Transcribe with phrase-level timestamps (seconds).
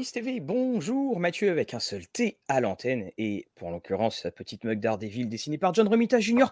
[0.00, 4.64] Rollis TV, bonjour Mathieu avec un seul T à l'antenne et pour l'occurrence la petite
[4.64, 6.46] mug d'Ardeville dessinée par John Romita Jr.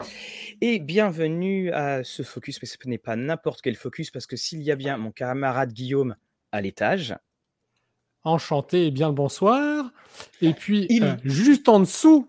[0.60, 4.60] Et bienvenue à ce focus, mais ce n'est pas n'importe quel focus parce que s'il
[4.60, 6.14] y a bien mon camarade Guillaume
[6.52, 7.16] à l'étage.
[8.22, 9.92] Enchanté et bien le bonsoir.
[10.42, 12.28] Et puis euh, juste en dessous.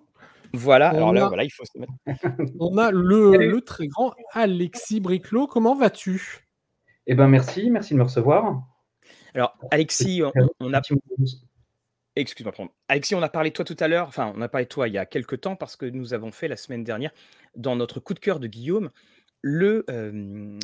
[0.53, 1.91] Voilà, alors là, voilà, il faut se mettre.
[2.61, 5.47] on a le, le très grand Alexis Briclot.
[5.47, 6.47] Comment vas-tu?
[7.07, 8.68] Eh ben merci, merci de me recevoir.
[9.33, 10.21] Alors, Alexis,
[10.59, 10.81] on, a.
[12.15, 12.53] Excuse-moi,
[12.87, 14.87] Alexis, on a parlé de toi tout à l'heure, enfin, on a parlé de toi
[14.87, 17.11] il y a quelques temps parce que nous avons fait la semaine dernière,
[17.55, 18.89] dans notre coup de cœur de Guillaume,
[19.41, 19.85] le,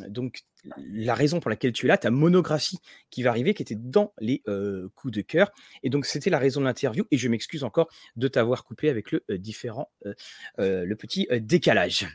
[0.09, 0.41] donc,
[0.77, 2.79] la raison pour laquelle tu es là, ta monographie
[3.09, 4.43] qui va arriver, qui était dans les
[4.95, 5.51] coups de cœur.
[5.83, 7.05] Et donc, c'était la raison de l'interview.
[7.11, 9.89] Et je m'excuse encore de t'avoir coupé avec le différent,
[10.57, 12.07] le petit décalage.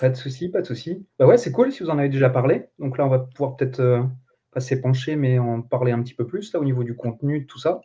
[0.00, 1.04] Pas de souci, pas de souci.
[1.18, 2.68] Bah ouais, c'est cool si vous en avez déjà parlé.
[2.78, 4.08] Donc là, on va pouvoir peut-être
[4.52, 7.58] pas s'épancher, mais en parler un petit peu plus là au niveau du contenu, tout
[7.58, 7.80] ça.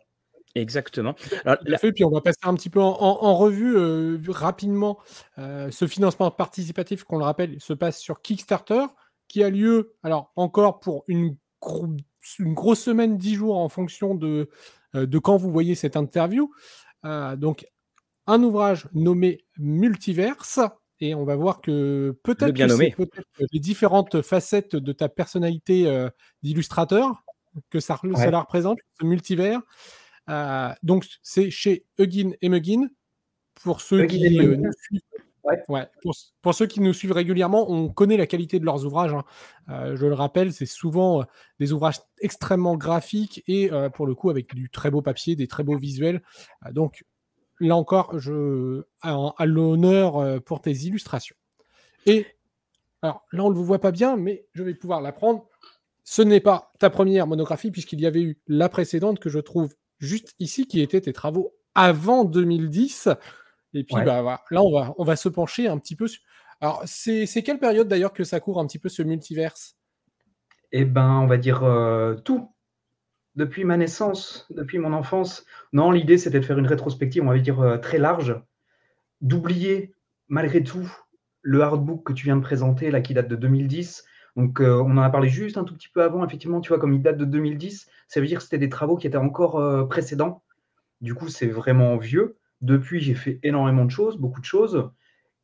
[0.54, 1.14] Exactement.
[1.44, 1.58] Alors,
[1.94, 4.98] puis on va passer un petit peu en, revue euh, rapidement.
[5.38, 8.86] Euh, ce financement participatif, qu'on le rappelle, se passe sur Kickstarter,
[9.28, 11.36] qui a lieu, alors encore pour une,
[12.38, 14.48] une grosse semaine, dix jours en fonction de,
[14.94, 16.50] euh, de quand vous voyez cette interview.
[17.04, 17.66] donc,
[18.26, 20.60] un ouvrage nommé Multiverse,
[21.00, 22.56] et on va voir que peut-être
[23.52, 26.08] les différentes facettes de ta personnalité euh,
[26.42, 27.24] d'illustrateur
[27.70, 29.60] que ça, la représente, ce multivers.
[30.28, 32.88] Euh, donc c'est chez Huggin et Muggin.
[33.62, 35.00] Pour ceux qui euh, nous suivent,
[36.42, 39.14] pour, ceux qui nous suivent régulièrement, on connaît la qualité de leurs ouvrages.
[39.14, 39.94] Hein.
[39.96, 41.24] je le rappelle, c'est souvent
[41.58, 45.64] des ouvrages extrêmement graphiques et pour le coup avec du très beau papier, des très
[45.64, 46.22] beaux visuels.
[46.72, 47.02] donc
[47.60, 51.36] là encore, je à, l'honneur euh, pour tes illustrations.
[52.06, 52.26] Et
[53.02, 55.46] alors là, on ne le voit pas bien, mais je vais pouvoir l'apprendre.
[56.04, 59.74] Ce n'est pas ta première monographie, puisqu'il y avait eu la précédente que je trouve
[59.98, 63.08] juste ici, qui était tes travaux avant 2010.
[63.74, 66.08] Et puis bah, là, on va, on va se pencher un petit peu.
[66.08, 66.22] Sur...
[66.60, 69.76] Alors, c'est quelle période d'ailleurs que ça court un petit peu ce multiverse?
[70.72, 72.50] Eh ben, on va dire euh, tout
[73.38, 75.46] depuis ma naissance, depuis mon enfance.
[75.72, 78.34] Non, l'idée, c'était de faire une rétrospective, on va dire, euh, très large,
[79.20, 79.94] d'oublier,
[80.26, 80.90] malgré tout,
[81.42, 84.04] le hardbook que tu viens de présenter, là, qui date de 2010.
[84.34, 86.80] Donc, euh, on en a parlé juste un tout petit peu avant, effectivement, tu vois,
[86.80, 89.60] comme il date de 2010, ça veut dire que c'était des travaux qui étaient encore
[89.60, 90.42] euh, précédents.
[91.00, 92.38] Du coup, c'est vraiment vieux.
[92.60, 94.90] Depuis, j'ai fait énormément de choses, beaucoup de choses.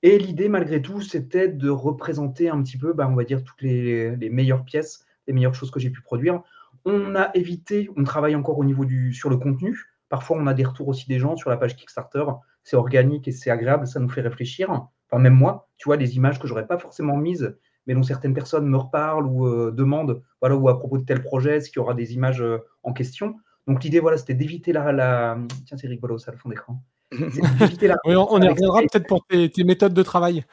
[0.03, 3.63] Et l'idée, malgré tout, c'était de représenter un petit peu, bah, on va dire, toutes
[3.63, 6.43] les meilleures pièces, les meilleures choses que j'ai pu produire.
[6.85, 9.79] On a évité, on travaille encore au niveau du sur le contenu.
[10.09, 12.25] Parfois, on a des retours aussi des gens sur la page Kickstarter.
[12.63, 14.71] C'est organique et c'est agréable, ça nous fait réfléchir.
[14.71, 17.57] Enfin, même moi, tu vois, des images que j'aurais pas forcément mises,
[17.87, 21.23] mais dont certaines personnes me reparlent ou euh, demandent, voilà, ou à propos de tel
[21.23, 23.37] projet, est-ce qu'il y aura des images euh, en question?
[23.67, 26.83] Donc l'idée, voilà, c'était d'éviter la, la, Tiens, c'est rigolo, ça, le fond d'écran.
[27.13, 30.45] oui, on, y reviendra peut-être pour tes, méthodes de travail.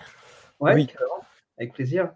[0.59, 0.87] oui,
[1.57, 2.11] avec plaisir.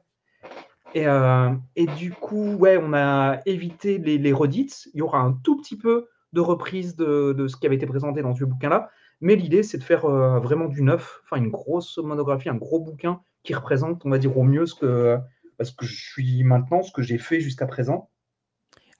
[0.96, 4.88] Euh, et, du coup, ouais, on a évité les, les redites.
[4.94, 8.22] Il y aura un tout petit peu de reprise de, ce qui avait été présenté
[8.22, 8.90] dans ce bouquin-là.
[9.22, 12.80] Mais l'idée, c'est de faire euh, vraiment du neuf, enfin une grosse monographie, un gros
[12.80, 15.18] bouquin qui représente, on va dire, au mieux ce que,
[15.62, 18.10] ce que je suis maintenant, ce que j'ai fait jusqu'à présent.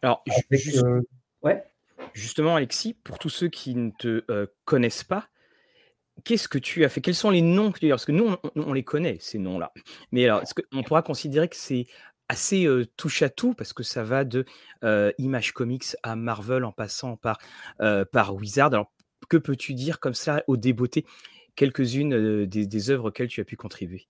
[0.02, 0.24] Alors,
[0.54, 1.02] euh,
[1.44, 1.64] ouais.
[2.14, 5.28] justement, Alexis, pour tous ceux qui ne te connaissent pas,
[6.24, 7.02] qu'est-ce que tu as fait?
[7.02, 9.72] Quels sont les noms que tu as Parce que nous, on, les connaît, ces noms-là.
[10.12, 11.86] Mais alors, est-ce qu'on pourra considérer que c'est
[12.30, 12.68] assez
[12.98, 13.54] touche à tout?
[13.54, 14.46] Parce que ça va de
[15.18, 17.38] Image Comics à Marvel en passant par,
[18.12, 18.74] par Wizard.
[18.74, 18.92] Alors,
[19.30, 21.06] que peux-tu dire comme ça au débeauté?
[21.56, 24.08] Quelques-unes des, des, œuvres auxquelles tu as pu contribuer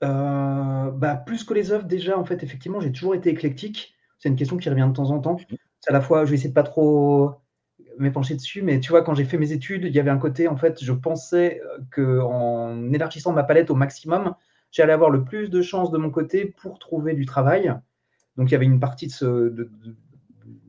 [0.00, 3.94] bah, Plus que les œuvres, déjà, en fait, effectivement, j'ai toujours été éclectique.
[4.18, 5.36] C'est une question qui revient de temps en temps.
[5.36, 5.56] Mmh.
[5.80, 7.34] C'est à la fois, je vais essayer de pas trop
[7.98, 10.48] m'épancher dessus, mais tu vois, quand j'ai fait mes études, il y avait un côté,
[10.48, 14.34] en fait, je pensais euh, qu'en élargissant ma palette au maximum,
[14.70, 17.74] j'allais avoir le plus de chances de mon côté pour trouver du travail.
[18.36, 19.68] Donc, il y avait une partie de ce,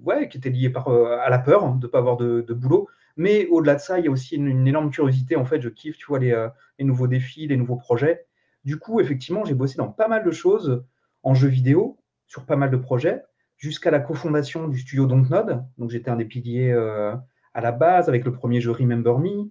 [0.03, 2.87] ouais, qui était liée par, euh, à la peur de ne pas avoir de, boulot.
[3.17, 5.35] Mais au-delà de ça, il y a aussi une, énorme curiosité.
[5.35, 6.49] En fait, je kiffe, tu vois, les, euh,
[6.79, 8.25] les nouveaux défis, les nouveaux projets.
[8.65, 10.83] Du coup, effectivement, j'ai bossé dans pas mal de choses
[11.23, 13.23] en jeu vidéo, sur pas mal de projets
[13.57, 15.63] jusqu'à la cofondation du studio Dontnod.
[15.77, 17.15] Donc j'étais un des piliers euh,
[17.53, 19.49] à la base avec le premier jeu Remember Me.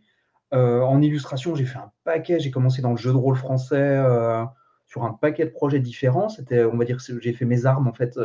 [0.53, 2.39] Euh, en illustration, j'ai fait un paquet.
[2.39, 4.45] J'ai commencé dans le jeu de rôle français euh,
[4.87, 6.29] sur un paquet de projets différents.
[6.29, 8.19] C'était, on va dire, j'ai fait mes armes en fait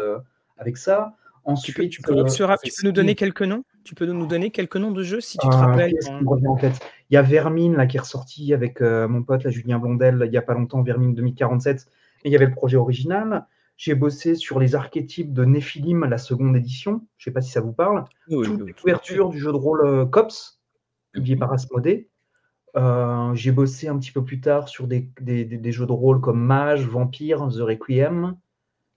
[0.57, 1.15] avec ça.
[1.45, 3.63] Ensuite, tu peux, nous donner quelques noms?
[3.83, 5.95] Tu peux nous donner quelques noms de jeux si tu te rappelles?
[6.09, 6.57] en...
[7.09, 10.29] Il y a Vermine là, qui est ressorti avec mon pote là, Julien Blondel il
[10.29, 11.87] n'y a pas longtemps, Vermine 2047.
[12.25, 13.47] Et il y avait le projet original.
[13.79, 17.07] J'ai bossé sur les archétypes de Nephilim, la seconde édition.
[17.15, 18.03] Je ne sais pas si ça vous parle.
[18.27, 20.59] Oui, Toute les couvertures du jeu de rôle euh, Cops,
[21.13, 22.09] publié par Asmodée.
[22.75, 25.09] Euh, j'ai bossé un petit peu plus tard sur des,
[25.71, 28.35] jeux de rôle comme Mage, Vampire, The Requiem,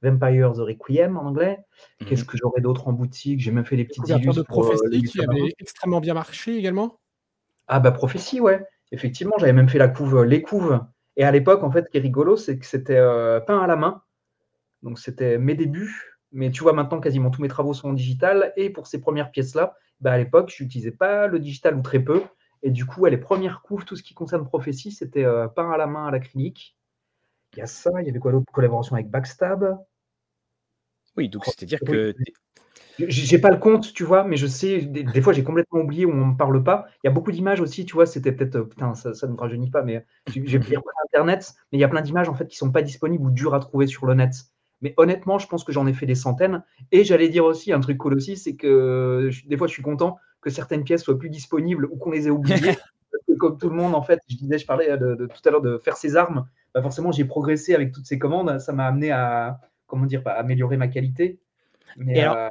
[0.02, 1.60] Vampire The Requiem en anglais.
[2.00, 2.08] Mhm.
[2.08, 3.38] Qu'est-ce que j'aurais d'autre en boutique?
[3.38, 4.42] J'ai même fait des petites illustrations.
[4.42, 6.98] de prophétie qui avait extrêmement bien marché également.
[7.68, 8.66] Ah bah prophétie, ouais.
[8.90, 10.80] Effectivement, j'avais même fait la couve, les couves.
[11.14, 13.00] Et à l'époque, en fait, ce qui est rigolo, c'est que c'était
[13.46, 14.02] peint à la main.
[14.82, 18.52] Donc c'était mes débuts, mais tu vois maintenant quasiment tous mes travaux sont en digital.
[18.56, 22.00] Et pour ces premières pièces-là, bah, à l'époque, je n'utilisais pas le digital ou très
[22.00, 22.22] peu.
[22.62, 25.76] Et du coup, les premières couves, tout ce qui concerne prophétie, c'était euh, peint à
[25.76, 26.76] la main à l'acrylique.
[27.54, 28.50] Il y a ça, il y avait quoi d'autre?
[28.52, 29.78] Collaboration avec Backstab.
[31.16, 32.14] Oui, donc c'est-à-dire que.
[32.98, 36.10] J'ai pas le compte, tu vois, mais je sais, des, fois j'ai complètement oublié où
[36.10, 36.86] on ne parle pas.
[37.02, 39.32] Il y a beaucoup d'images aussi, tu vois, c'était peut-être, euh, putain, ça, ça ne
[39.32, 42.46] me rajeunit pas, mais j'ai pas Internet, mais il y a plein d'images en fait
[42.46, 44.34] qui sont pas disponibles ou dures à trouver sur le net.
[44.82, 46.62] Mais honnêtement, je pense que j'en ai fait des centaines.
[46.90, 50.18] Et j'allais dire aussi un truc cool aussi, c'est que des fois, je suis content
[50.40, 52.56] que certaines pièces soient plus disponibles ou qu'on les ait oubliées.
[53.12, 55.50] parce que comme tout le monde, en fait, je disais, je parlais de, tout à
[55.50, 56.46] l'heure de faire ses armes.
[56.74, 58.58] Bah forcément, j'ai progressé avec toutes ces commandes.
[58.58, 61.38] Ça m'a amené à, comment dire, bah, améliorer ma qualité.
[61.96, 62.48] Mais, alors, euh,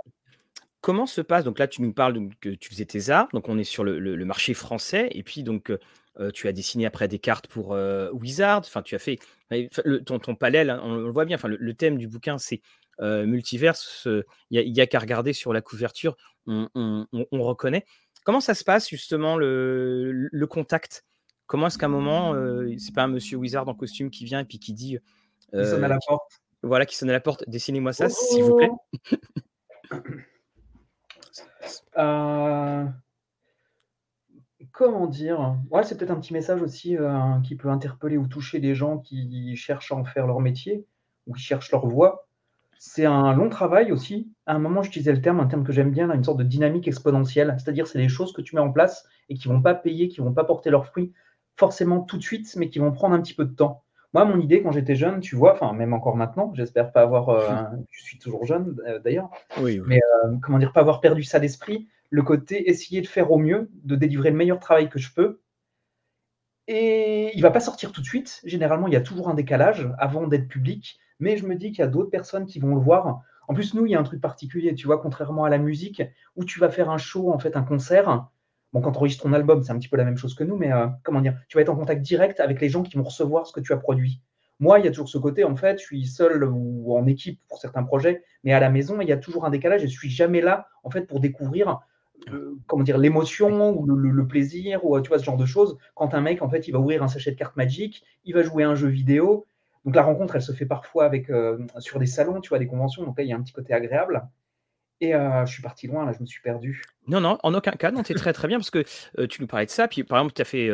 [0.79, 1.43] comment se passe?
[1.43, 3.29] Donc là, tu nous parles que tu faisais tes armes.
[3.33, 5.09] Donc on est sur le, marché français.
[5.11, 5.71] Et puis donc
[6.19, 7.77] euh, euh, tu as dessiné après des cartes pour
[8.13, 8.59] Wizard.
[8.59, 9.19] Enfin, tu as fait
[10.05, 11.35] ton, ton palais, on le voit bien.
[11.35, 12.61] Enfin, le, thème du bouquin, c'est
[12.99, 14.07] multiverse.
[14.49, 16.15] Il n'y a, qu'à regarder sur la couverture,
[16.47, 17.85] on, reconnaît.
[18.23, 21.03] Comment ça se passe justement le, contact?
[21.47, 22.33] Comment est-ce qu'à un moment,
[22.77, 24.97] c'est pas un monsieur Wizard en costume qui vient et puis qui dit.
[25.51, 26.41] qui sonne à la porte.
[26.63, 27.43] Voilà, qui sonne à la porte.
[27.47, 28.69] Dessinez-moi ça, s'il vous plaît.
[34.81, 35.55] comment dire?
[35.69, 38.97] Ouais, c'est peut-être un petit message aussi, euh, qui peut interpeller ou toucher des gens
[38.97, 40.85] qui cherchent à en faire leur métier
[41.27, 42.27] ou qui cherchent leur voie.
[42.79, 44.31] C'est un long travail aussi.
[44.47, 46.87] À un moment, j'utilisais le terme, un terme que j'aime bien, une sorte de dynamique
[46.87, 47.55] exponentielle.
[47.59, 50.19] C'est-à-dire, c'est des choses que tu mets en place et qui vont pas payer, qui
[50.19, 51.13] vont pas porter leurs fruits
[51.57, 53.83] forcément tout de suite, mais qui vont prendre un petit peu de temps.
[54.15, 57.29] Moi, mon idée quand j'étais jeune, tu vois, enfin même encore maintenant, j'espère pas avoir,
[57.29, 57.47] euh,
[57.91, 59.29] je suis toujours jeune, euh, d'ailleurs,
[59.61, 60.01] Oui, mais
[60.41, 60.73] comment dire?
[60.73, 64.37] Pas avoir perdu ça d'esprit le côté essayer de faire au mieux, de délivrer le
[64.37, 65.41] meilleur travail que je peux.
[66.67, 68.41] Et il va pas sortir tout de suite.
[68.43, 70.99] Généralement, il y a toujours un décalage avant d'être public.
[71.19, 73.21] Mais je me dis qu'il y a d'autres personnes qui vont le voir.
[73.47, 76.03] En plus, nous, il y a un truc particulier, tu vois, contrairement à la musique,
[76.35, 78.27] où tu vas faire un show, en fait, un concert.
[78.73, 80.57] Bon, quand tu enregistres ton album, c'est un petit peu la même chose que nous,
[80.57, 83.03] mais euh, comment dire, tu vas être en contact direct avec les gens qui vont
[83.03, 84.21] recevoir ce que tu as produit.
[84.59, 87.39] Moi, il y a toujours ce côté, en fait, je suis seul ou en équipe
[87.47, 89.97] pour certains projets, mais à la maison, il y a toujours un décalage et je
[89.97, 91.79] suis jamais là, en fait, pour découvrir
[92.67, 95.77] comment dire, l'émotion ou le, plaisir ou tu vois ce genre de choses.
[95.95, 98.43] Quand un mec en fait il va ouvrir un sachet de cartes Magic, il va
[98.43, 99.45] jouer un jeu vidéo.
[99.85, 102.67] Donc la rencontre elle se fait parfois avec euh, sur des salons, tu vois, des
[102.67, 103.03] conventions.
[103.03, 104.27] Donc là il y a un petit côté agréable.
[104.99, 106.83] Et euh, je suis parti loin là, je me suis perdu.
[107.07, 108.83] Non non, en aucun cas, non, es très très bien parce que
[109.17, 109.87] euh, tu nous parlais de ça.
[109.87, 110.69] Puis par exemple tu as fait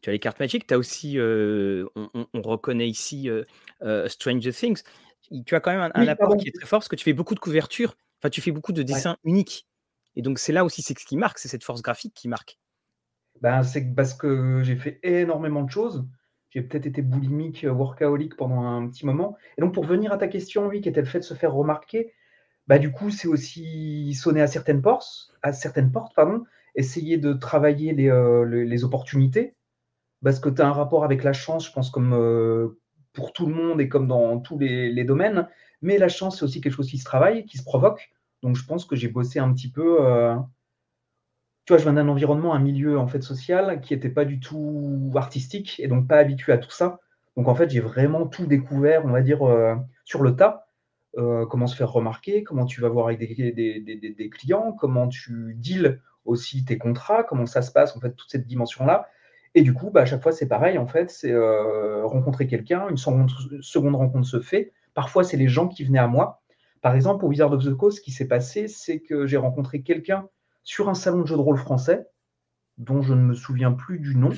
[0.00, 3.28] tu as les cartes Magic, tu as aussi, on, reconnaît ici
[4.06, 4.82] Stranger Things.
[5.44, 7.34] Tu as quand même un, apport qui est très fort parce que tu fais beaucoup
[7.34, 9.67] de couvertures, enfin tu fais beaucoup de dessins uniques.
[10.18, 12.58] Et donc, c'est là aussi, ce qui marque, c'est cette force graphique qui marque.
[13.40, 16.04] Ben, c'est parce que j'ai fait énormément de choses.
[16.50, 19.36] J'ai peut-être été boulimique, euh, workaholic pendant un petit moment.
[19.56, 21.54] Et donc, pour venir à ta question, oui, qui était le fait de se faire
[21.54, 22.12] remarquer,
[22.66, 26.42] bah, du coup, c'est aussi sonner à certaines portes, à certaines portes pardon,
[26.74, 29.54] essayer de travailler les, euh, opportunités,
[30.24, 32.80] parce que tu as un rapport avec la chance, je pense, comme euh,
[33.12, 35.48] pour tout le monde et comme dans tous les, les domaines.
[35.80, 38.10] Mais la chance, c'est aussi quelque chose qui se travaille, qui se provoque.
[38.42, 40.04] Donc je pense que j'ai bossé un petit peu.
[40.04, 40.36] Euh,
[41.64, 44.40] tu vois, je viens d'un environnement, un milieu en fait social qui n'était pas du
[44.40, 47.00] tout artistique et donc pas habitué à tout ça.
[47.36, 50.66] Donc en fait, j'ai vraiment tout découvert, on va dire, euh, sur le tas.
[51.16, 56.00] Euh, comment se faire remarquer, comment tu vas voir avec des, clients, comment tu deals
[56.26, 59.08] aussi tes contrats, comment ça se passe, en fait, toute cette dimension-là.
[59.54, 61.34] Et du coup, bah, à chaque fois, c'est pareil, en fait, c'est
[62.04, 64.72] rencontrer quelqu'un, une seconde rencontre se fait.
[64.94, 66.42] Parfois, c'est les gens qui venaient à moi.
[66.80, 69.82] Par exemple, au Wizard of the Coast, ce qui s'est passé, c'est que j'ai rencontré
[69.82, 70.28] quelqu'un
[70.64, 72.06] sur un salon de jeux de rôle français,
[72.76, 74.30] dont je ne me souviens plus du nom,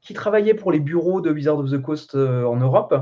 [0.00, 2.94] qui travaillait pour les bureaux de Wizard of the Coast euh, en Europe.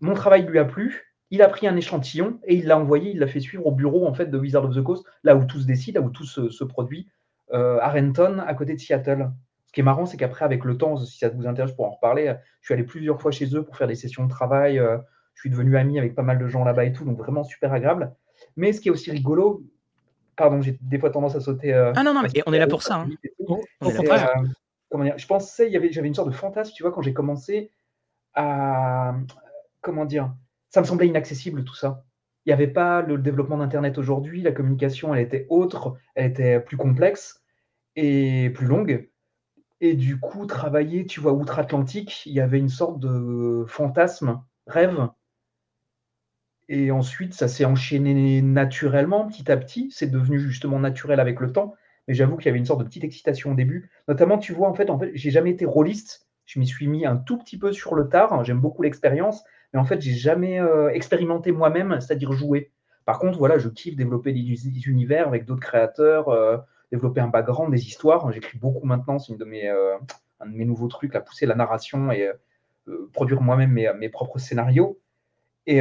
[0.00, 1.14] Mon travail lui a plu.
[1.30, 4.06] Il a pris un échantillon et il l'a envoyé, il l'a fait suivre au bureau
[4.06, 6.24] en fait de Wizard of the Coast, là où tout se décide, là où tout
[6.24, 7.08] se, produit,
[7.52, 9.30] euh, à Renton, à côté de Seattle.
[9.66, 11.90] Ce qui est marrant, c'est qu'après, avec le temps, si ça vous intéresse, pour en
[11.90, 14.78] reparler, je suis allé plusieurs fois chez eux pour faire des sessions de travail.
[14.78, 14.98] Euh,
[15.34, 17.72] je suis devenu ami avec pas mal de gens là-bas et tout, donc vraiment super
[17.72, 18.14] agréable.
[18.56, 19.64] Mais ce qui est aussi rigolo,
[20.36, 21.74] pardon, j'ai des fois tendance à sauter.
[21.74, 22.96] Euh, ah non, non, mais on est là pour ça.
[22.96, 23.08] Hein.
[23.82, 27.70] Euh, je pensais, j'avais une sorte de fantasme, tu vois, quand j'ai commencé
[28.34, 29.14] à.
[29.80, 30.32] Comment dire
[30.70, 32.04] Ça me semblait inaccessible tout ça.
[32.46, 36.60] Il n'y avait pas le développement d'Internet aujourd'hui, la communication, elle était autre, elle était
[36.60, 37.42] plus complexe
[37.96, 39.08] et plus longue.
[39.80, 45.08] Et du coup, travailler, tu vois, outre-Atlantique, il y avait une sorte de fantasme, rêve.
[46.68, 49.90] Et ensuite, ça s'est enchaîné naturellement, petit à petit.
[49.90, 51.74] C'est devenu justement naturel avec le temps.
[52.08, 53.90] Mais j'avoue qu'il y avait une sorte de petite excitation au début.
[54.08, 56.26] Notamment, tu vois, en fait, en fait j'ai jamais été rôliste.
[56.46, 58.44] Je m'y suis mis un tout petit peu sur le tard.
[58.44, 59.42] J'aime beaucoup l'expérience.
[59.74, 62.70] Mais en fait, j'ai jamais euh, expérimenté moi-même, c'est-à-dire jouer.
[63.04, 66.56] Par contre, voilà, je kiffe développer des, univers avec d'autres créateurs, euh,
[66.92, 68.30] développer un background, des histoires.
[68.32, 69.96] J'écris beaucoup maintenant, c'est une de mes, euh,
[70.40, 72.30] un de mes nouveaux trucs, à pousser la narration et
[73.12, 75.00] produire moi-même mes, propres scénarios.
[75.66, 75.80] Et,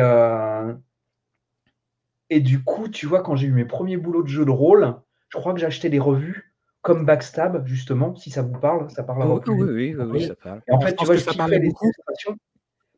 [2.29, 4.95] et du coup, tu vois, quand j'ai eu mes premiers boulots de jeu de rôle,
[5.29, 9.03] je crois que j'ai acheté des revues comme Backstab, justement, si ça vous parle, ça
[9.03, 10.61] parle à oui, oui, oui, oui, ça parle.
[10.67, 12.37] Et en fait, tu vois, je kiffais les illustrations.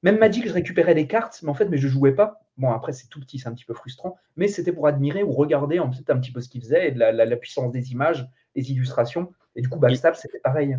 [0.02, 2.42] Même Magic, je récupérais des cartes, mais en fait, mais je jouais pas.
[2.58, 5.32] Bon, après, c'est tout petit, c'est un petit peu frustrant, mais c'était pour admirer ou
[5.32, 8.28] regarder en fait, un petit peu ce qu'il faisait et la, la, puissance des images,
[8.56, 9.32] des illustrations.
[9.56, 10.78] Et du coup, Backstab, c'était pareil.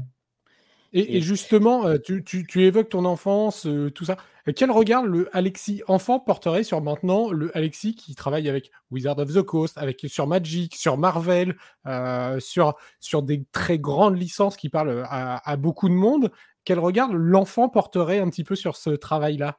[0.92, 4.16] Et, justement, euh, tu, tu, évoques ton enfance, euh, tout ça.
[4.54, 9.32] Quel regard le Alexis enfant porterait sur maintenant le Alexis qui travaille avec Wizard of
[9.32, 14.68] the Coast, avec sur Magic, sur Marvel, euh, sur, sur des très grandes licences qui
[14.68, 16.30] parlent à, à beaucoup de monde?
[16.64, 19.58] Quel regard l'enfant porterait un petit peu sur ce travail-là?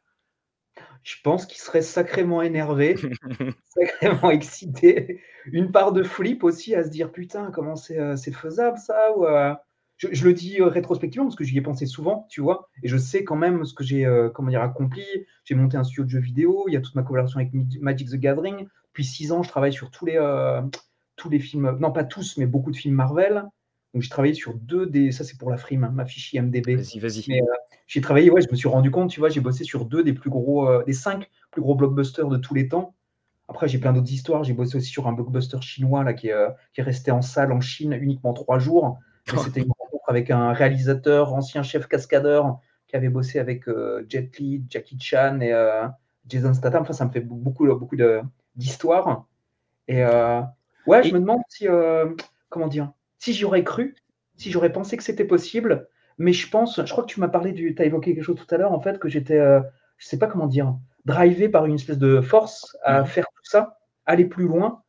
[1.08, 2.96] Je pense qu'il serait sacrément énervé,
[3.64, 5.22] sacrément excité.
[5.46, 9.26] Une part de flip aussi à se dire putain, comment c'est euh, faisable ça ou,
[9.26, 9.54] euh,
[9.98, 12.98] je, le dis euh, rétrospectivement parce que j'y ai pensé souvent, tu vois, et je
[12.98, 15.04] sais quand même ce que j'ai comment dire, accompli.
[15.44, 17.52] J'ai monté un studio de jeux vidéo, il y a toute ma collaboration avec
[17.82, 18.68] Magic the Gathering.
[18.88, 20.18] Depuis six ans, je travaille sur tous les,
[21.16, 23.44] tous les films, non pas tous, mais beaucoup de films Marvel.
[23.94, 25.12] Donc, j'ai travaillé sur deux des.
[25.12, 26.76] Ça, c'est pour la frime, hein, ma fiche IMDB.
[26.76, 27.40] Vas-y, vas-y.
[27.42, 27.46] Euh,
[27.88, 30.14] j'ai travaillé, ouais, je me suis rendu compte, tu vois, j'ai bossé sur deux des
[30.14, 32.94] plus gros, euh, des cinq plus gros blockbusters de tous les temps.
[33.48, 34.44] Après, j'ai plein d'autres histoires.
[34.44, 37.22] J'ai bossé aussi sur un blockbuster chinois là, qui, est, euh, qui est resté en
[37.22, 39.00] salle en Chine uniquement trois jours.
[39.44, 39.72] C'était une
[40.08, 43.66] avec un réalisateur, ancien chef cascadeur, qui avait bossé avec
[44.08, 45.54] Jet Li, Jackie Chan et
[46.28, 46.84] Jason Statham.
[46.84, 47.98] Enfin, ça me fait beaucoup, beaucoup
[48.56, 49.28] d'histoires.
[49.88, 51.68] Et ouais, je me demande si.
[52.50, 53.96] comment dire si j'y aurais cru,
[54.36, 55.88] si j'aurais pensé que c'était possible,
[56.18, 58.38] mais je pense, je crois que tu m'as parlé du, tu as évoqué quelque chose
[58.38, 59.62] tout à l'heure, en fait, que j'étais, euh,
[59.98, 63.80] je sais pas comment dire, drivé par une espèce de force à faire tout ça,
[64.06, 64.84] aller plus loin.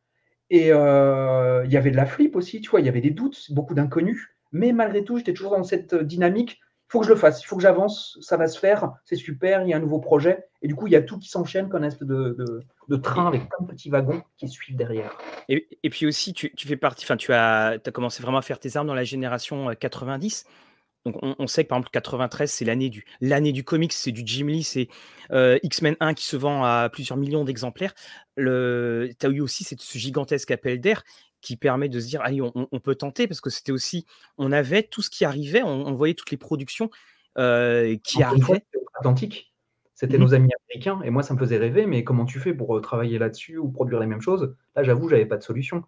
[0.49, 3.11] Et euh, il y avait de la flip aussi, tu vois, il y avait des
[3.11, 7.11] doutes, beaucoup d'inconnus, mais malgré tout, j'étais toujours dans cette dynamique il faut que je
[7.11, 9.77] le fasse, il faut que j'avance, ça va se faire, c'est super, il y a
[9.77, 10.47] un nouveau projet.
[10.63, 12.65] Et du coup, il y a tout qui s'enchaîne comme un espèce de,
[13.03, 15.15] train avec plein de petits wagons qui suivent derrière.
[15.49, 18.87] Et, puis aussi, tu, fais partie, enfin, tu as, commencé vraiment à faire tes armes
[18.87, 20.45] dans la génération 90.
[20.47, 23.05] Euh, Donc, on, sait que par exemple, 93, c'est l'année du,
[23.53, 24.87] du comics, c'est du Jim Lee, c'est
[25.31, 27.93] euh, X-Men 1 qui se vend à plusieurs millions d'exemplaires.
[28.35, 31.03] Tu as eu aussi cette, ce gigantesque appel d'air
[31.41, 34.05] qui permet de se dire, allez, on, peut tenter, parce que c'était aussi,
[34.37, 36.89] on avait tout ce qui arrivait, on, voyait toutes les productions
[37.37, 38.65] euh, qui arrivaient.
[38.95, 39.53] Atlantique,
[39.93, 42.53] c'était mmh nos amis américains, et moi, ça me faisait rêver, mais comment tu fais
[42.53, 44.55] pour euh, travailler là-dessus ou produire les mêmes choses?
[44.75, 45.83] Là, j'avoue, j'avais pas de solution.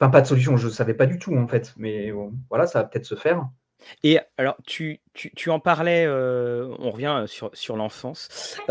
[0.00, 2.12] Enfin, pas de solution, je ne savais pas du tout, en fait, mais
[2.48, 3.48] voilà, ça va peut-être se faire.
[4.02, 8.58] Et alors, tu, tu, en parlais, euh, on revient sur, sur l'enfance.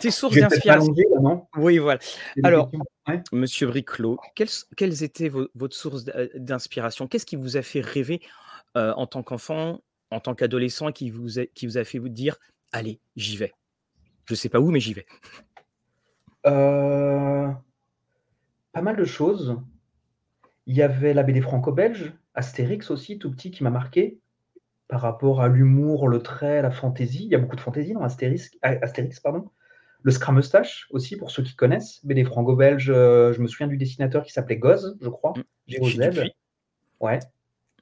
[0.00, 0.94] tes sources d'inspiration.
[1.56, 2.00] Oui, voilà.
[2.42, 2.70] Alors,
[3.32, 7.06] Monsieur Briclot, quelles, étaient vos, votre source d'inspiration?
[7.06, 8.20] Qu'est-ce qui vous a fait rêver
[8.76, 12.08] euh, en tant qu'enfant, en tant qu'adolescent, qui vous, a, qui vous a fait vous
[12.08, 12.36] dire
[12.72, 13.52] Allez, j'y vais
[14.26, 15.06] Je ne sais pas où, mais j'y vais.
[16.46, 17.48] Euh,
[18.72, 19.56] pas mal de choses.
[20.66, 24.20] Il y avait la BD franco-belge, Astérix aussi, tout petit, qui m'a marqué
[24.88, 27.24] par rapport à l'humour, le trait, la fantaisie.
[27.24, 29.50] Il y a beaucoup de fantaisie dans Astérix, Astérix pardon.
[30.02, 32.04] Le Scramustache aussi, pour ceux qui connaissent.
[32.04, 35.34] BD franco-belge, euh, je me souviens du dessinateur qui s'appelait Goz, je crois.
[35.36, 36.28] Mmh.
[37.00, 37.18] Ouais.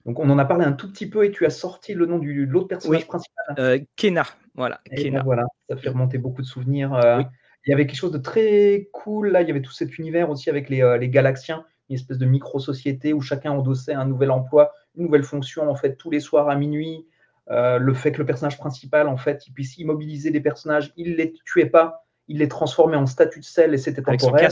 [0.07, 2.19] Donc on en a parlé un tout petit peu et tu as sorti le nom
[2.19, 3.45] de l'autre personnage principal.
[3.59, 4.81] Euh, Kena, voilà.
[4.91, 6.95] Ben voilà, ça fait remonter beaucoup de souvenirs.
[6.95, 7.23] Euh.
[7.67, 9.43] Il y avait quelque chose de très cool là.
[9.43, 13.13] Il y avait tout cet univers aussi avec les, les Galaxiens, une espèce de micro-société
[13.13, 16.55] où chacun endossait un nouvel emploi, une nouvelle fonction en fait tous les soirs à
[16.55, 17.05] minuit.
[17.49, 21.35] le fait que le personnage principal en fait il puisse immobiliser des personnages, il les
[21.45, 24.50] tuait pas, il les transformait en statue de sel et c'était temporaire.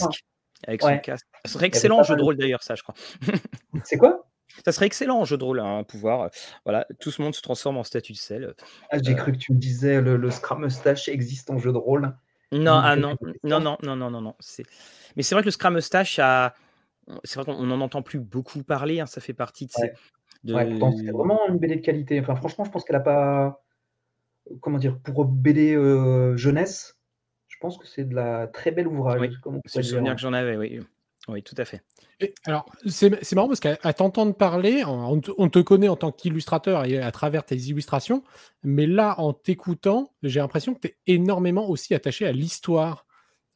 [0.66, 1.26] Avec son casque.
[1.44, 2.94] Ça serait excellent en jeu de rôle d'ailleurs, ça, je crois.
[3.84, 4.26] C'est quoi?
[4.64, 6.30] Ça serait excellent en jeu de rôle, un hein, pouvoir.
[6.64, 8.54] Voilà, tout ce monde se transforme en statue de sel.
[8.90, 9.16] Ah, j'ai euh.
[9.16, 12.14] cru que tu me disais le, le Scrum Mustache existe en jeu de rôle.
[12.52, 14.34] Non, ah non, non, non, non, non, non, non.
[15.16, 16.54] Mais c'est vrai que le Scrum Mustache a.
[17.24, 19.92] C'est vrai qu'on n'en entend plus beaucoup parler, hein, ça fait partie de ces.
[20.44, 20.54] De...
[20.54, 22.20] c'est vraiment une BD de qualité.
[22.20, 23.62] Enfin, franchement, je pense qu'elle n'a pas.
[24.60, 26.93] Comment dire Pour BD euh, jeunesse,
[27.64, 29.30] pense que c'est de la très belle ouvrage.
[29.64, 30.80] c'est le souvenir que j'en avais, oui.
[31.28, 31.82] Oui, tout à fait.
[32.44, 37.10] alors, c'est marrant parce qu'à t'entendre parler, on, te connaît en tant qu'illustrateur et à
[37.10, 38.22] travers tes illustrations,
[38.62, 43.06] mais là, en t'écoutant, j'ai l'impression que tu es énormément aussi attaché à l'histoire,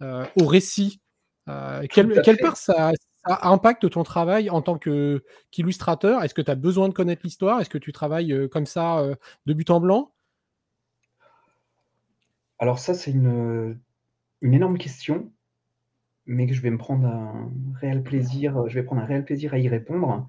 [0.00, 1.03] euh, au récit.
[1.50, 2.93] Euh, quelle, part ça,
[3.25, 6.25] impacte ton travail en tant qu'illustrateur?
[6.25, 7.61] Est-ce que tu as besoin de connaître l'histoire?
[7.61, 9.05] Est-ce que tu travailles euh, comme ça
[9.45, 10.11] de but en blanc?
[12.59, 13.79] Alors ça, c'est une,
[14.40, 15.30] une énorme question
[16.28, 19.54] mais que je vais me prendre un réel plaisir, je vais prendre un réel plaisir
[19.54, 20.28] à y répondre.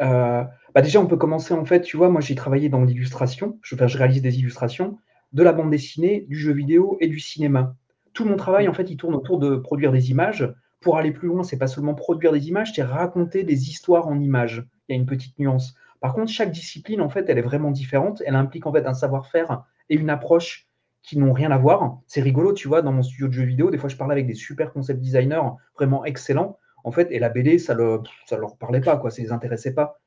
[0.00, 3.58] Euh, bah déjà, on peut commencer en fait, tu vois, moi j'ai travaillé dans l'illustration,
[3.62, 4.98] je, je réalise des illustrations
[5.32, 7.74] de la bande dessinée, du jeu vidéo et du cinéma.
[8.12, 10.54] Tout mon travail en fait, il tourne autour de produire des images.
[10.80, 14.20] Pour aller plus loin, c'est pas seulement produire des images, c'est raconter des histoires en
[14.20, 14.64] images.
[14.88, 15.74] Il y a une petite nuance.
[16.00, 18.22] Par contre, chaque discipline en fait, elle est vraiment différente.
[18.24, 20.68] Elle implique en fait un savoir-faire et une approche
[21.06, 22.00] qui n'ont rien à voir.
[22.08, 24.26] C'est rigolo, tu vois, dans mon studio de jeux vidéo, des fois je parlais avec
[24.26, 25.40] des super concept designers
[25.76, 29.22] vraiment excellents, en fait, et la BD, ça ne ça leur parlait pas, quoi, ça
[29.22, 30.00] les intéressait pas.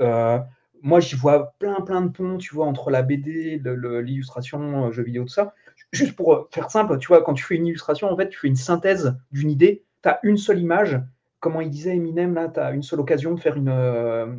[0.00, 0.38] Euh,
[0.80, 5.02] moi, j'y vois plein, plein de ponts, tu vois, entre la BD, l'illustration, euh, jeux
[5.02, 5.54] vidéo, tout ça.
[5.92, 8.38] Juste pour euh, faire simple, tu vois, quand tu fais une illustration, en fait, tu
[8.38, 11.00] fais une synthèse d'une idée, tu as une seule image.
[11.40, 13.68] Comment il disait Eminem, là, tu as une seule occasion de faire une,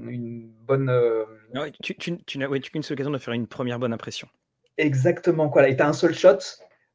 [0.09, 0.91] une bonne.
[1.81, 4.27] tu, tu, tu n'as qu'une seule occasion de faire une première bonne impression.
[4.77, 5.49] Exactement.
[5.49, 5.69] Quoi.
[5.69, 6.39] Et tu as un seul shot,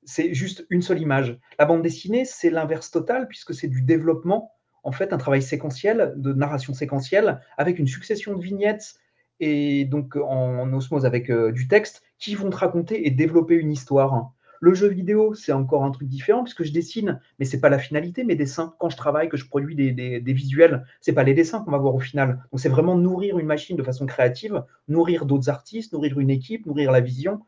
[0.04, 1.38] c'est juste une seule image.
[1.58, 6.14] La bande dessinée, c'est l'inverse total, puisque c'est du développement, en fait, un travail séquentiel,
[6.16, 8.94] de narration séquentielle, avec une succession de vignettes
[9.40, 13.72] et donc en osmose avec euh, du texte, qui vont te raconter et développer une
[13.72, 14.32] histoire.
[14.60, 17.78] Le jeu vidéo, c'est encore un truc différent puisque je dessine, mais c'est pas la
[17.78, 18.74] finalité, mes dessins.
[18.78, 21.70] Quand je travaille, que je produis des, des, des visuels, c'est pas les dessins qu'on
[21.70, 22.44] va voir au final.
[22.52, 26.66] Donc c'est vraiment nourrir une machine de façon créative, nourrir d'autres artistes, nourrir une équipe,
[26.66, 27.40] nourrir la vision.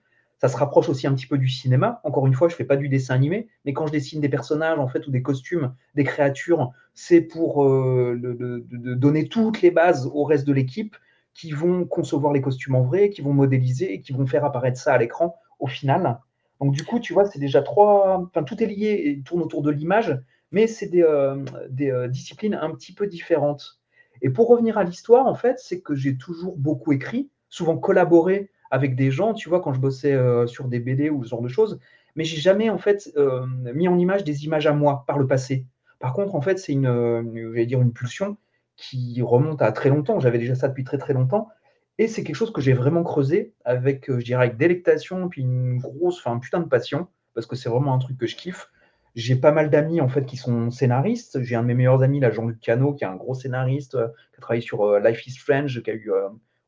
[0.43, 2.01] Ça se rapproche aussi un petit peu du cinéma.
[2.03, 4.29] Encore une fois, je ne fais pas du dessin animé, mais quand je dessine des
[4.29, 8.19] personnages en fait ou des costumes, des créatures, c'est pour euh,
[8.97, 10.97] donner toutes les bases au reste de l'équipe
[11.33, 14.81] qui vont concevoir les costumes en vrai, qui vont modéliser et qui vont faire apparaître
[14.81, 16.19] ça à l'écran au final.
[16.61, 18.25] Donc du coup, tu vois, c'est déjà trois.
[18.27, 21.37] Enfin, tout est lié et tourne autour de l'image, mais c'est des, euh,
[21.81, 23.79] euh, disciplines un petit peu différentes.
[24.23, 28.51] Et pour revenir à l'histoire, en fait, c'est que j'ai toujours beaucoup écrit, souvent collaboré
[28.73, 31.43] avec des gens, tu vois, quand je bossais euh, sur des BD ou ce genre
[31.43, 31.79] de choses,
[32.17, 35.27] mais j'ai jamais en fait euh, mis en image des images à moi par le
[35.27, 35.67] passé.
[35.99, 38.39] Par contre, en fait, c'est une, euh, dire une pulsion
[38.77, 40.21] qui remonte à très longtemps.
[40.21, 41.49] J'avais déjà ça depuis très très longtemps,
[41.99, 45.77] et c'est quelque chose que j'ai vraiment creusé avec, je dirais, avec délectation, puis une
[45.77, 48.71] grosse, enfin, putain de passion, parce que c'est vraiment un truc que je kiffe.
[49.15, 51.43] J'ai pas mal d'amis en fait qui sont scénaristes.
[51.43, 54.39] J'ai un de mes meilleurs amis, là, Jean-Luc Cano, qui est un gros scénariste, qui
[54.39, 56.11] a travaillé sur Life is Strange, qui a eu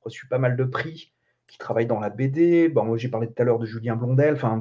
[0.03, 1.13] reçu pas mal de prix
[1.55, 2.69] qui travaille dans la BD.
[2.69, 4.35] Bon, moi, j'ai parlé tout à l'heure de Julien Blondel.
[4.35, 4.61] Enfin,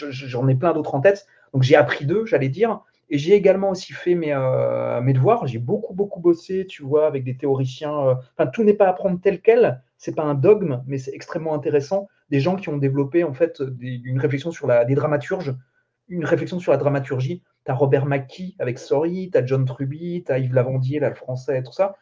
[0.00, 1.28] j'en ai plein d'autres en tête.
[1.54, 2.80] Donc, j'ai appris d'eux, j'allais dire.
[3.10, 5.46] Et j'ai également aussi fait mes, euh, devoirs.
[5.46, 7.96] J'ai beaucoup, beaucoup bossé, tu vois, avec des théoriciens.
[7.96, 9.82] Euh, enfin, tout n'est pas à apprendre tel quel.
[9.98, 12.08] C'est pas un dogme, mais c'est extrêmement intéressant.
[12.30, 15.54] Des gens qui ont développé, en fait, une réflexion sur la, des dramaturges,
[16.08, 17.44] une réflexion sur la dramaturgie.
[17.64, 21.14] Tu as Robert McKee avec Sorry, tu as John Truby, tu as Yves Lavandier, le
[21.14, 21.94] français, tout ça.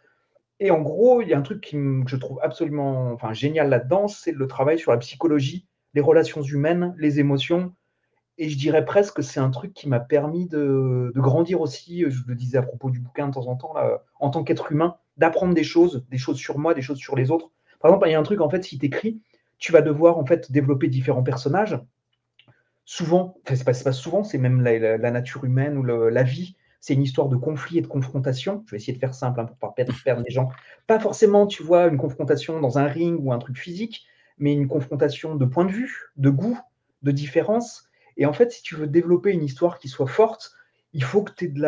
[0.61, 4.09] Et en gros, il y a un truc que je trouve absolument enfin, génial là-dedans,
[4.09, 7.75] c'est le travail sur la psychologie, les relations humaines, les émotions.
[8.37, 12.23] Et je dirais presque que c'est un truc qui m'a permis de, grandir aussi, je
[12.27, 14.97] le disais à propos du bouquin de temps en temps, là, en tant qu'être humain,
[15.17, 17.51] d'apprendre des choses, des choses sur moi, des choses sur les autres.
[17.81, 19.21] Par exemple, il y a un truc, en fait, si tu écris,
[19.59, 21.79] tu vas devoir en fait développer différents personnages.
[22.85, 27.03] Souvent, enfin, c'est pas souvent, c'est même la, nature humaine ou la vie c'est une
[27.03, 28.63] histoire de conflit et de confrontation.
[28.67, 30.49] Je vais essayer de faire simple hein, pour ne pas perdre les gens.
[30.87, 34.07] Pas forcément, tu vois, une confrontation dans un ring ou un truc physique,
[34.39, 36.59] mais une confrontation de point de vue, de goût,
[37.03, 37.85] de différence.
[38.17, 40.53] Et en fait, si tu veux développer une histoire qui soit forte,
[40.93, 41.63] il faut que tu aies de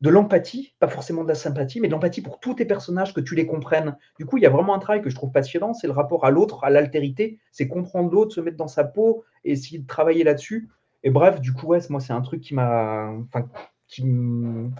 [0.00, 3.20] de l'empathie, pas forcément de la sympathie, mais de l'empathie pour tous tes personnages, que
[3.20, 3.96] tu les comprennes.
[4.18, 6.24] Du coup, il y a vraiment un travail que je trouve passionnant, c'est le rapport
[6.24, 9.86] à l'autre, à l'altérité, c'est comprendre l'autre, se mettre dans sa peau et essayer de
[9.86, 10.68] travailler là-dessus.
[11.02, 13.48] Et bref, du coup, moi, c'est un truc qui m'a, enfin,
[13.86, 14.70] qui, me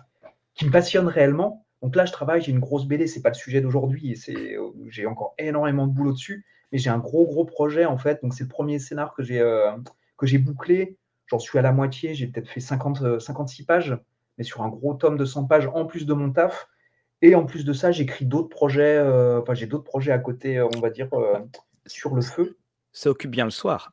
[0.71, 1.67] passionne réellement.
[1.83, 4.57] Donc là, je travaille, j'ai une grosse BD, c'est pas le sujet d'aujourd'hui, c'est,
[4.89, 8.21] j'ai encore énormément de boulot dessus, mais j'ai un gros, gros projet en fait.
[8.23, 9.71] Donc c'est le premier scénar que j'ai, euh,
[10.17, 10.97] que j'ai bouclé.
[11.27, 13.99] J'en suis à la moitié, j'ai peut-être fait 50, 56 euh, pages,
[14.39, 16.69] mais sur un gros tome de 100 pages en plus de mon taf.
[17.21, 20.61] Et en plus de ça, j'écris d'autres projets, euh, enfin, j'ai d'autres projets à côté,
[20.61, 21.11] on va dire,
[21.87, 22.59] sur le feu.
[22.93, 23.93] Ça occupe bien le soir.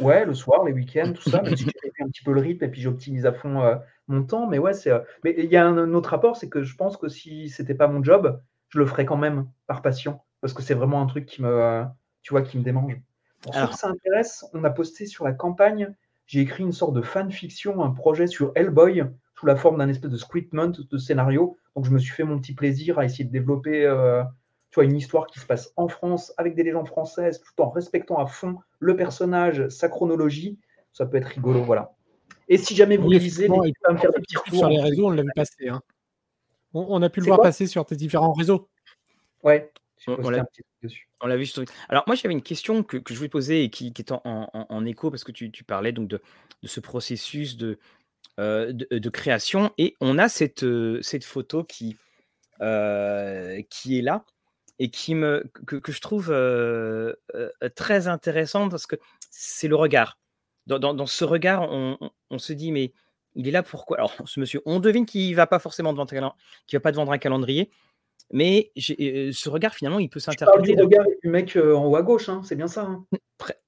[0.00, 2.64] Ouais, le soir, les week-ends, tout ça, même si j'ai un petit peu le rythme
[2.64, 3.76] et puis j'optimise à fond euh,
[4.08, 4.46] mon temps.
[4.46, 4.90] Mais ouais, c'est.
[4.90, 7.74] Euh, mais il y a un, autre rapport, c'est que je pense que si c'était
[7.74, 11.06] pas mon job, je le ferais quand même par passion, parce que c'est vraiment un
[11.06, 11.84] truc qui me,
[12.22, 13.00] tu vois, qui me démange.
[13.42, 15.94] Pour ceux que ça intéresse, on a posté sur la campagne.
[16.26, 19.02] j'ai écrit une sorte de fanfiction, un projet sur Hellboy,
[19.34, 21.56] sous la forme d'un espèce de scriptment de scénario.
[21.74, 24.22] Donc je me suis fait mon petit plaisir à essayer de développer euh,
[24.70, 27.70] tu vois, une histoire qui se passe en France, avec des légendes françaises, tout en
[27.70, 30.58] respectant à fond le personnage, sa chronologie.
[30.92, 31.92] Ça peut être rigolo, voilà.
[32.48, 34.58] Et si jamais vous lisez, n'hésitez pas à me faire des petits retours.
[34.58, 35.68] Sur les réseaux, on l'a vu passer.
[35.68, 35.80] Hein.
[36.74, 38.68] On, a pu le voir passer sur tes différents réseaux.
[39.44, 39.70] Ouais.
[40.06, 41.62] On, l'a vu sur...
[41.90, 45.24] Alors moi j'avais une question que, je voulais poser et qui, est en, écho parce
[45.24, 46.20] que tu, parlais donc de,
[46.64, 47.78] ce processus de,
[48.38, 51.98] euh, de, création et on a cette, euh, cette photo qui,
[52.62, 54.24] euh, qui est là
[54.80, 56.34] et qui me, que, je trouve
[57.76, 58.96] très intéressante parce que
[59.30, 60.18] c'est le regard.
[60.66, 62.92] Dans, ce regard, on, se dit mais
[63.36, 63.98] il est là pourquoi?
[63.98, 67.12] Alors ce monsieur, on devine qu'il va pas forcément devant, qu'il va pas te vendre
[67.12, 67.70] un calendrier,
[68.32, 70.74] mais ce regard, finalement, il peut s'interpréter.
[70.74, 72.82] Le regard du mec en haut à gauche, hein, c'est bien ça.
[72.82, 73.04] Hein.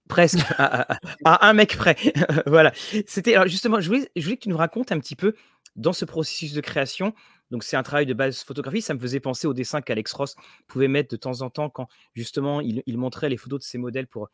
[0.09, 1.97] presque, à, un mec près.
[2.47, 2.73] voilà.
[3.07, 5.35] C'était alors justement, je voulais, je voulais que tu nous racontes un petit peu
[5.77, 7.13] dans ce processus de création.
[7.53, 8.83] Donc, c'est un travail de base photographie.
[8.83, 10.35] Ça me faisait penser au dessin qu'Alex Ross
[10.67, 14.09] pouvait mettre de temps en temps quand justement il, montrait les photos de ses modèles
[14.09, 14.31] pour,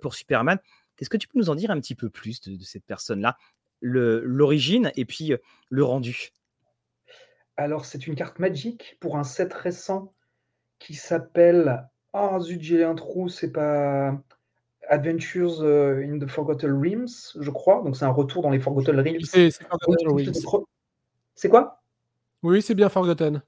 [0.00, 0.58] pour Superman.
[0.98, 3.36] Est-ce que tu peux nous en dire un petit peu plus de, de cette personne-là,
[3.82, 5.32] l'origine et puis
[5.68, 6.30] le rendu
[7.60, 10.14] alors, c'est une carte magique pour un set récent
[10.78, 11.86] qui s'appelle.
[12.14, 14.18] Ah, oh, zut, j'ai un trou, c'est pas.
[14.88, 17.82] Adventures euh, in the Forgotten Realms, je crois.
[17.82, 19.50] Donc, c'est un retour dans les Forgotten Realms.
[21.34, 21.79] C'est quoi?
[22.42, 23.42] Oui, c'est bien Forgotten.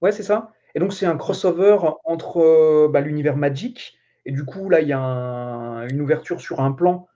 [0.00, 0.52] Ouais, c'est ça.
[0.74, 3.98] Et donc, c'est un crossover entre euh, bah, l'univers Magic.
[4.24, 7.08] Et du coup, là, il y a une ouverture sur un plan.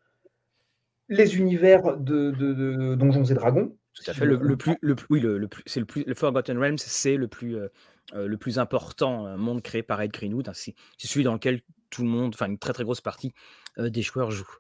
[1.09, 3.77] Les univers de, de Donjons et Dragons.
[3.95, 4.25] Tout à fait.
[4.25, 7.57] Le, plus, le, oui, le, plus, c'est le plus, le Forgotten Realms, c'est le plus,
[7.57, 7.69] euh,
[8.15, 10.49] euh, le plus important monde créé par Ed Greenwood.
[10.49, 13.35] Hein, c'est, celui dans lequel tout le monde, enfin une très très grosse partie
[13.77, 14.59] des joueurs jouent.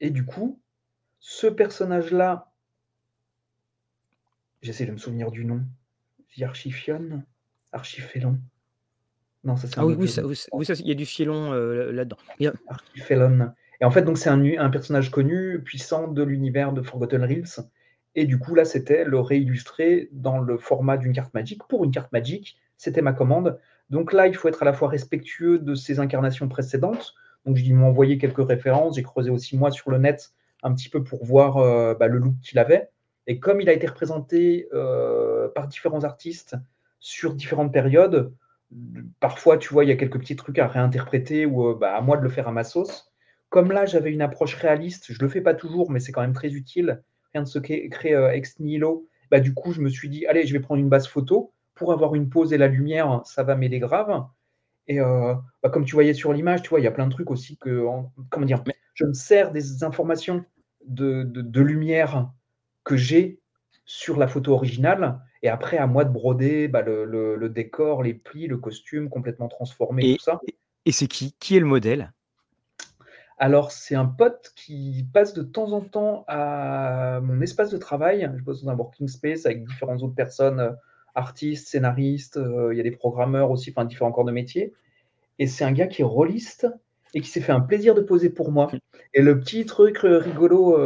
[0.00, 0.60] Et du coup,
[1.20, 2.51] ce personnage-là,
[4.62, 5.62] j'essaie de me souvenir du nom,
[6.40, 7.22] Archifion,
[7.72, 8.38] Archifélon.
[9.44, 10.22] Non, ça c'est Ah oui, oui, ça,
[10.78, 12.16] il y a du fielon là-dedans.
[12.68, 13.52] Archifélon.
[13.80, 17.68] Et en fait, donc c'est un, un, personnage connu, puissant de l'univers de Forgotten Realms.
[18.14, 21.62] Et du coup, là, c'était le réillustrer dans le format d'une carte magique.
[21.68, 23.58] Pour une carte magique, c'était ma commande.
[23.90, 27.14] Donc là, il faut être à la fois respectueux de ses incarnations précédentes.
[27.44, 28.96] Donc, je dis m'envoyer quelques références.
[28.96, 32.18] J'ai creusé aussi moi sur le net un petit peu pour voir euh, bah, le
[32.18, 32.88] look qu'il avait.
[33.26, 36.56] Et comme il a été représenté euh, par différents artistes
[36.98, 38.32] sur différentes périodes,
[39.20, 42.00] parfois, tu vois, il y a quelques petits trucs à réinterpréter ou euh, bah, à
[42.00, 43.12] moi de le faire à ma sauce.
[43.48, 46.22] Comme là, j'avais une approche réaliste, je ne le fais pas toujours, mais c'est quand
[46.22, 47.02] même très utile,
[47.34, 49.06] rien de se créer euh, ex nihilo.
[49.30, 51.92] Bah, du coup, je me suis dit, allez, je vais prendre une base photo pour
[51.92, 54.24] avoir une pose et la lumière, ça va m'aider grave.
[54.88, 57.12] Et euh, bah, comme tu voyais sur l'image, tu vois, il y a plein de
[57.12, 57.86] trucs aussi que,
[58.30, 58.62] comment dire,
[58.94, 60.44] je me sers des informations
[60.86, 62.30] de, lumière
[62.84, 63.40] que j'ai
[63.84, 65.20] sur la photo originale.
[65.42, 70.16] Et après, à moi de broder bah, le, décor, les plis, le costume complètement transformé,
[70.16, 70.40] tout ça.
[70.84, 72.12] Et c'est qui Qui est le modèle?
[73.38, 78.30] Alors, c'est un pote qui passe de temps en temps à mon espace de travail.
[78.36, 80.70] Je bosse dans un working space avec différentes autres personnes, euh,
[81.14, 84.72] artistes, scénaristes, euh, il y a des programmeurs aussi, enfin différents corps de métier.
[85.38, 86.68] Et c'est un gars qui est rôliste
[87.14, 88.70] et qui s'est fait un plaisir de poser pour moi.
[89.14, 90.78] Et le petit truc euh, rigolo,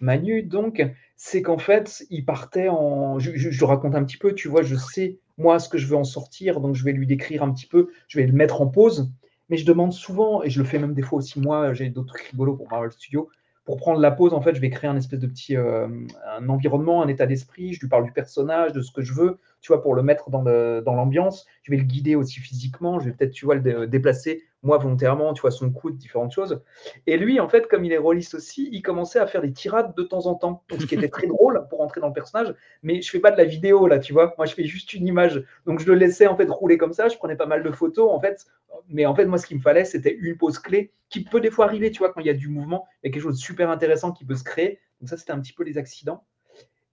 [0.00, 0.84] Manu, donc,
[1.16, 3.18] c'est qu'en fait, il partait en.
[3.18, 5.96] Je, je, raconte un petit peu, tu vois, je sais moi ce que je veux
[5.96, 8.66] en sortir, donc je vais lui décrire un petit peu, je vais le mettre en
[8.66, 9.10] pause
[9.48, 12.14] mais je demande souvent, et je le fais même des fois aussi moi, j'ai d'autres
[12.14, 13.28] trucs rigolos pour Marvel Studio,
[13.64, 15.88] pour prendre la pause, en fait, je vais créer un espèce de petit euh,
[16.36, 19.38] un environnement, un état d'esprit, je lui parle du personnage, de ce que je veux,
[19.64, 23.12] tu vois, pour le mettre dans l'ambiance, je vais le guider aussi physiquement, je vais
[23.12, 26.62] peut-être, tu vois, le déplacer moi volontairement, tu vois, son coude, différentes choses.
[27.06, 29.94] Et lui, en fait, comme il est rôliste aussi, il commençait à faire des tirades
[29.96, 32.54] de temps en temps, ce qui était très drôle pour entrer dans le personnage.
[32.82, 34.34] Mais je fais pas de la vidéo là, tu vois.
[34.36, 35.42] Moi, je fais juste une image.
[35.64, 37.08] Donc, je le laissais en fait rouler comme ça.
[37.08, 38.44] Je prenais pas mal de photos en fait.
[38.90, 41.50] Mais en fait, moi, ce qu'il me fallait, c'était une pause clé qui peut des
[41.50, 43.36] fois arriver, tu vois, quand il y a du mouvement, il y a quelque chose
[43.36, 44.78] de super intéressant qui peut se créer.
[45.00, 46.24] Donc ça, c'était un petit peu les accidents.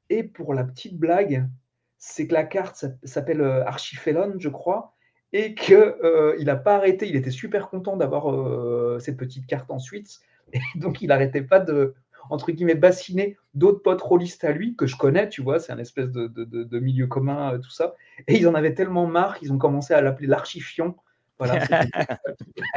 [0.10, 1.48] Et pour la petite blague,
[2.02, 4.94] c'est que la carte s'appelle euh, Archifélon, je crois
[5.34, 7.08] et qu'il euh, n'a pas arrêté.
[7.08, 10.20] Il était super content d'avoir euh, cette petite carte ensuite.
[10.54, 11.96] Et donc, il n'arrêtait pas de,
[12.30, 15.80] entre guillemets, bassiner d'autres potes rôlistes à lui que je connais, tu vois, c'est un
[15.80, 17.96] espèce de, de, milieu commun, euh, tout ça.
[18.28, 20.96] Et ils en avaient tellement marre qu'ils ont commencé à l'appeler l'archifion.
[21.40, 21.66] Voilà.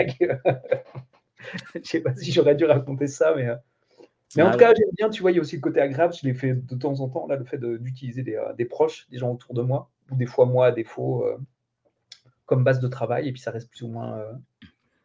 [1.74, 3.48] Je ne sais pas si j'aurais dû raconter ça, mais.
[4.36, 6.14] Mais en tout cas, j'aime bien, tu vois, il y a aussi le côté agréable,
[6.14, 9.18] je l'ai fait de temps en temps, là, le fait d'utiliser des, des, proches, des
[9.18, 11.26] gens autour de moi, ou des fois moi, à défaut,
[12.46, 14.32] comme base de travail, et puis ça reste plus ou moins euh,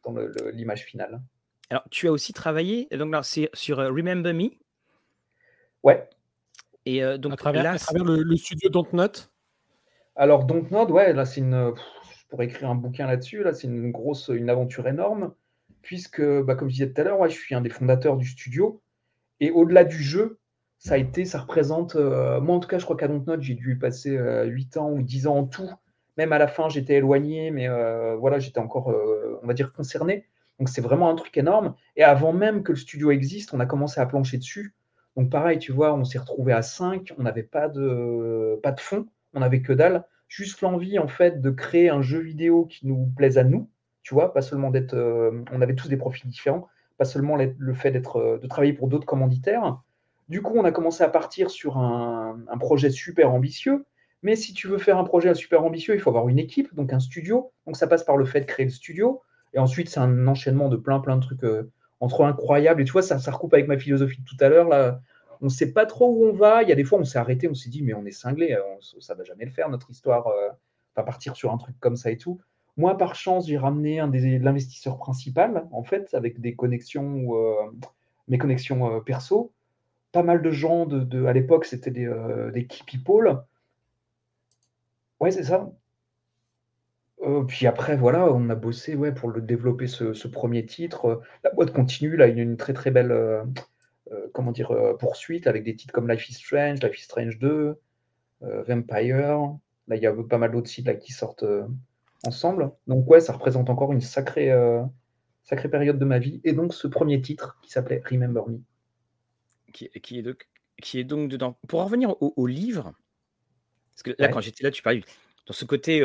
[0.03, 0.15] dans
[0.51, 1.21] l'image finale.
[1.69, 4.49] Alors, tu as aussi travaillé, donc là, c'est sur Remember Me?
[5.83, 6.09] Ouais.
[6.85, 9.15] Et donc à travers, là, à travers le, le, studio Dontnod?
[10.15, 11.73] Alors Dontnod, ouais, là c'est une,
[12.29, 13.43] je pourrais écrire un bouquin là-dessus.
[13.43, 15.33] Là, c'est une grosse, une aventure énorme,
[15.81, 18.27] puisque, bah, comme je disais tout à l'heure, ouais, je suis un des fondateurs du
[18.27, 18.81] studio.
[19.39, 20.39] Et au-delà du jeu,
[20.77, 23.77] ça a été, ça représente, moi en tout cas, je crois qu'à Dontnod, j'ai dû
[23.77, 25.69] passer 8 ans ou 10 ans en tout.
[26.17, 27.67] Même à la fin, j'étais éloigné, mais
[28.17, 28.87] voilà, j'étais encore,
[29.43, 30.25] on va dire, concerné.
[30.59, 31.75] Donc c'est vraiment un truc énorme.
[31.95, 34.75] Et avant même que le studio existe, on a commencé à plancher dessus.
[35.15, 38.79] Donc pareil, tu vois, on s'est retrouvé à 5, on n'avait pas de, pas de
[38.79, 40.05] fond, on n'avait que dalle.
[40.27, 43.69] Juste l'envie, en fait, de créer un jeu vidéo qui nous plaise à nous,
[44.03, 44.93] tu vois, pas seulement d'être.
[44.93, 46.67] Euh, on avait tous des profils différents,
[46.99, 49.79] pas seulement le fait d'être, euh, de travailler pour d'autres commanditaires.
[50.27, 53.85] Du coup, on a commencé à partir sur un, projet super ambitieux.
[54.21, 56.91] Mais si tu veux faire un projet super ambitieux, il faut avoir une équipe, donc
[56.91, 57.53] un studio.
[57.65, 59.21] Donc ça passe par le fait de créer le studio.
[59.53, 62.81] Et ensuite, c'est un enchaînement de plein, plein de trucs euh, entre incroyables.
[62.81, 64.67] Et tu vois, ça, ça recoupe avec ma philosophie de tout à l'heure.
[64.67, 64.99] Là,
[65.41, 66.63] on ne sait pas trop où on va.
[66.63, 68.57] Il y a des fois, on s'est arrêté, on s'est dit, mais on est cinglé,
[68.99, 70.49] ça ne va jamais le faire, notre histoire, euh,
[70.97, 72.41] va partir sur un truc comme ça et tout.
[72.79, 77.29] Moi, par chance, j'ai ramené un des l'investisseur principal, en fait, avec des connexions,
[78.27, 79.51] mes connexions perso.
[80.11, 82.11] Pas mal de gens de, à l'époque, c'était des,
[82.53, 83.43] des key people.
[85.19, 85.71] Ouais, c'est ça.
[87.21, 91.21] Euh, puis après, voilà, on a bossé ouais, pour développer ce, premier titre.
[91.43, 93.43] La boîte continue, là, il a une très très belle euh,
[94.11, 94.53] euh, comment
[94.99, 97.79] poursuite avec des titres comme Life is Strange, Life is Strange 2,
[98.41, 99.57] Vampire.
[99.87, 101.45] Là, il y a pas mal d'autres titres là, qui sortent
[102.25, 102.71] ensemble.
[102.87, 104.51] Donc, ouais, ça représente encore une sacrée,
[105.43, 106.41] sacrée période de ma vie.
[106.43, 108.59] Et donc, ce premier titre qui s'appelait Remember Me.
[109.71, 110.47] Qui, est, donc,
[110.81, 111.57] qui est donc dedans.
[111.67, 112.93] Pour en revenir au, livre,
[113.91, 115.03] parce que là, quand j'étais là, tu parlais
[115.45, 116.01] dans ce côté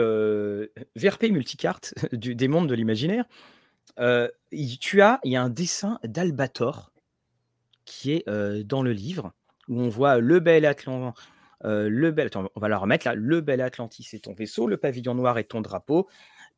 [0.96, 3.24] VRP multicarte du, des mondes de l'imaginaire,
[3.96, 6.92] tu as, il y a un dessin d'Albator
[7.84, 8.28] qui est
[8.64, 9.32] dans le livre
[9.68, 10.64] où on voit le bel
[11.64, 11.90] Atlantis.
[11.90, 13.14] le bel, on va la remettre là.
[13.14, 14.66] Le bel Atlantis, c'est ton vaisseau.
[14.66, 16.08] Le pavillon noir est ton drapeau.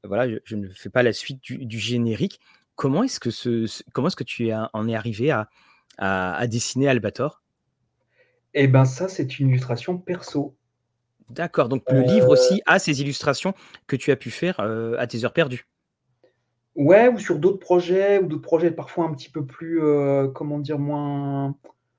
[0.05, 2.40] Voilà, je, ne fais pas la suite du, générique.
[2.75, 5.49] Comment est-ce que ce, comment est-ce que tu en es arrivé à,
[5.99, 7.42] à, dessiner Albator?
[8.55, 10.57] Eh ben ça, c'est une illustration perso.
[11.31, 13.53] D'accord, donc le livre aussi a ces illustrations
[13.87, 15.66] que tu as pu faire à tes heures perdues.
[16.77, 19.81] Ouais, ou sur d'autres projets, ou d'autres projets parfois un petit peu plus,
[20.35, 21.57] comment dire, moins,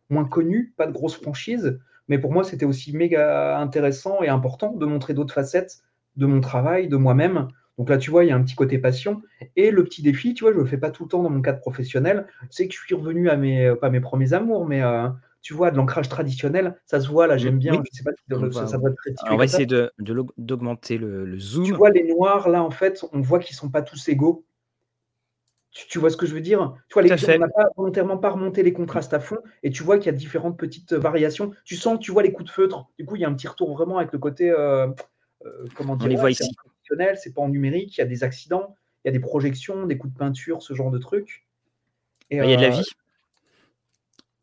[0.09, 1.79] moins connus, pas de grosses franchises.
[2.07, 5.83] Mais pour moi, c'était aussi méga intéressant et important de montrer d'autres facettes
[6.15, 7.47] de mon travail, de moi-même.
[7.77, 9.21] Donc là, tu vois, il y a un petit côté passion.
[9.55, 11.29] Et le petit défi, tu vois, je ne le fais pas tout le temps dans
[11.29, 12.25] mon cadre professionnel.
[12.49, 14.81] C'est que je suis revenu à mes, pas mes premiers amours, mais
[15.41, 16.75] tu vois, de l'ancrage traditionnel.
[16.85, 17.73] Ça se voit, là, j'aime bien.
[17.73, 18.89] Je sais pas si ça, ça, va
[19.29, 19.67] On va essayer
[20.37, 21.65] d'augmenter le, le, zoom.
[21.65, 24.46] Tu vois, les noirs, là, en fait, on voit qu'ils sont pas tous égaux.
[25.89, 26.75] Tu, vois ce que je veux dire?
[26.87, 29.83] Tu vois, les, on n'a pas volontairement pas remonté les contrastes à fond, et tu
[29.83, 31.51] vois qu'il y a différentes petites variations.
[31.65, 32.87] Tu sens, tu vois les coups de feutre.
[32.97, 34.87] Du coup, il y a un petit retour vraiment avec le côté, euh,
[35.45, 36.49] euh, comment dire, on les voit ici.
[37.15, 37.97] C'est pas en numérique.
[37.97, 40.73] Il y a des accidents, il y a des projections, des coups de peinture, ce
[40.73, 41.45] genre de trucs.
[42.29, 42.89] Et, il y a de la euh, vie.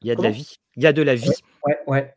[0.03, 0.59] Il y a de la vie.
[0.77, 1.33] Il y a de la vie.
[1.66, 2.14] Ouais, ouais.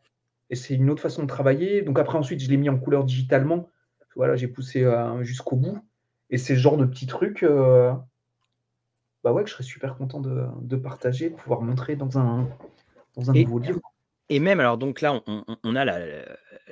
[0.50, 1.82] Et c'est une autre façon de travailler.
[1.82, 3.70] Donc après, ensuite, je l'ai mis en couleur digitalement.
[4.16, 5.78] Voilà, j'ai poussé euh, jusqu'au bout.
[6.30, 7.92] Et c'est ce genre de petits trucs, euh,
[9.28, 12.48] bah ouais, que je serais super content de, partager, de pouvoir montrer dans un,
[13.14, 13.80] dans un nouveau livre.
[14.30, 16.00] Et même, alors donc là, on, a la,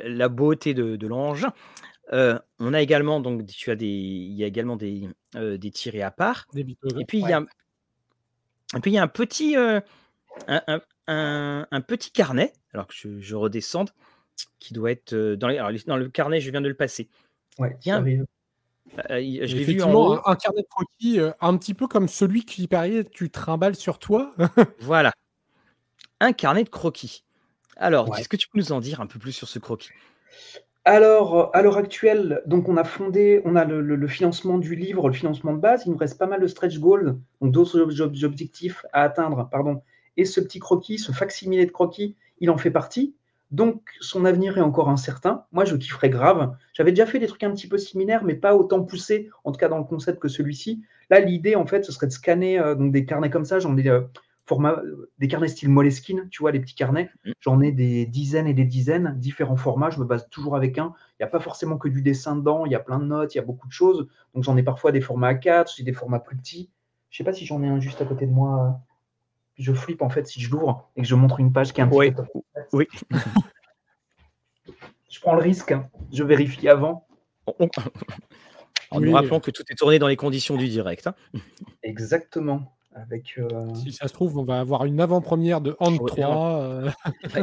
[0.05, 1.53] la, beauté de, de l'engin.
[2.13, 6.03] Euh, on a également, donc tu as des, il y a également des, des tirés
[6.03, 6.47] à part.
[6.55, 6.65] et
[7.07, 7.45] puis il y a,
[8.75, 9.83] et puis il y a un petit, un,
[11.07, 13.91] un, petit carnet, alors que je, redescende,
[14.59, 15.49] qui doit être euh, dans,
[15.87, 17.09] dans, le carnet, je viens de le passer.
[17.59, 18.05] Ouais, Tiens,
[19.11, 22.45] euh, je l'ai vu en un, carnet de croquis, euh, un petit peu comme celui
[22.45, 24.33] qui paraît tu trimbales sur toi.
[24.81, 25.13] voilà.
[26.21, 27.25] Un carnet de croquis.
[27.77, 29.91] Alors, est-ce que tu peux nous en dire un peu plus sur ce croquis?
[30.87, 35.15] Alors, à l'heure actuelle, donc on a fondé, on a le, financement du livre, le
[35.15, 35.83] financement de base.
[35.85, 39.83] Il nous reste pas mal de stretch goals, donc d'autres objectifs à atteindre, pardon,
[40.17, 43.17] et ce petit croquis, ce facsimilé de croquis, il en fait partie.
[43.51, 45.45] Donc, son avenir est encore incertain.
[45.53, 46.57] Moi, je kifferais grave.
[46.73, 49.59] J'avais déjà fait des trucs un petit peu similaires, mais pas autant poussés, en tout
[49.59, 50.83] cas dans le concept que celui-ci.
[51.11, 53.61] Là, l'idée, en fait, ce serait de scanner euh, donc des carnets comme ça.
[53.61, 54.01] J'en ai euh,
[54.47, 57.09] format, euh, des carnets style Moleskine, tu vois, les petits carnets.
[57.25, 57.33] Mmh.
[57.41, 59.91] J'en ai des dizaines et des dizaines, différents formats.
[59.91, 60.95] Je me base toujours avec un.
[61.13, 62.67] Il n'y a pas forcément que du dessin dedans.
[62.67, 64.09] Il y a plein de notes, il y a beaucoup de choses.
[64.35, 66.69] Donc, j'en ai parfois des formats A4, j'ai des formats plus petits.
[67.11, 68.81] Je ne sais pas si j'en ai un juste à côté de moi
[69.59, 71.85] je flippe en fait si je l'ouvre et que je montre une page qui est
[71.85, 72.25] un petit peu.
[72.73, 72.87] Oui.
[75.11, 75.89] je prends le risque, hein.
[76.13, 77.07] je vérifie avant.
[78.93, 81.09] En nous rappelant que tout est tourné dans les conditions du direct.
[81.09, 81.15] Hein.
[81.83, 82.77] Exactement.
[82.95, 83.37] Avec,
[83.75, 86.83] Si ça se trouve, on va avoir une avant-première de Hand 3.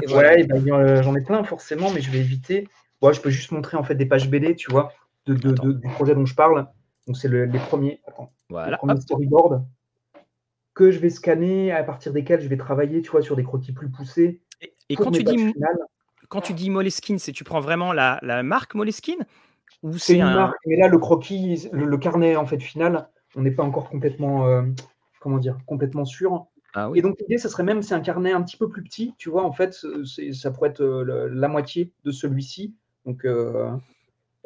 [0.07, 2.69] ouais, ben, j'en ai plein forcément, mais je vais éviter.
[3.01, 4.93] Moi, je peux juste montrer en fait des pages BD, tu vois,
[5.25, 6.65] de, du projet dont je parle.
[7.07, 8.79] Donc c'est les premiers, attends, voilà.
[9.01, 9.65] storyboards
[10.73, 13.73] que je vais scanner, à partir desquels je vais travailler, tu vois, sur des croquis
[13.73, 14.41] plus poussés.
[14.89, 15.53] Et, quand, tu dis,
[16.29, 19.25] quand tu dis Moleskine, c'est tu prends vraiment la, la marque Moleskine
[19.83, 23.51] ou c'est une marque, mais là le croquis, le, carnet en fait final, on n'est
[23.51, 24.63] pas encore complètement, euh,
[25.19, 26.47] comment dire, complètement sûr.
[26.73, 29.13] Ah et donc l'idée, ce serait même, c'est un carnet un petit peu plus petit,
[29.17, 29.77] tu vois, en fait,
[30.31, 32.73] ça pourrait être euh, la moitié de celui-ci,
[33.05, 33.71] donc euh,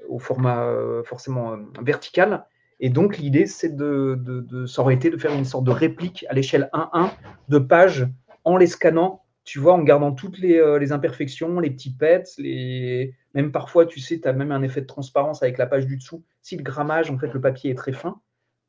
[0.09, 0.67] au format
[1.05, 2.45] forcément vertical.
[2.79, 6.33] Et donc, l'idée, c'est de, de, de s'arrêter, de faire une sorte de réplique à
[6.33, 7.11] l'échelle 1-1
[7.49, 8.07] de pages
[8.43, 12.27] en les scannant, tu vois, en gardant toutes les, euh, les imperfections, les petits pets,
[12.37, 13.15] les...
[13.33, 15.95] même parfois, tu sais, tu as même un effet de transparence avec la page du
[15.95, 18.19] dessous, si le grammage, en fait, le papier est très fin.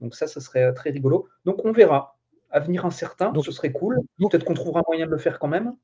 [0.00, 1.28] Donc ça, ça serait très rigolo.
[1.44, 2.16] Donc on verra.
[2.50, 3.98] Avenir incertain, ce serait cool.
[4.18, 5.74] Peut-être qu'on trouvera moyen de le faire quand même.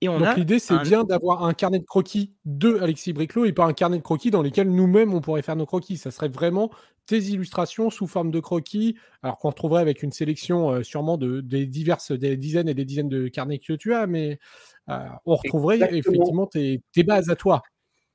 [0.00, 3.52] Et, on Donc l'idée, c'est bien d'avoir un carnet de croquis de Alexis Briclot et
[3.52, 5.96] pas un carnet de croquis dans lequel nous-mêmes on pourrait faire nos croquis.
[5.96, 6.70] Ça serait vraiment
[7.06, 11.40] tes illustrations sous forme de croquis, alors qu'on retrouverait avec une sélection euh, sûrement de,
[11.40, 14.38] des diverses, des dizaines et des dizaines de carnets que tu as, mais
[14.90, 17.62] euh, on retrouverait effectivement tes, bases à toi.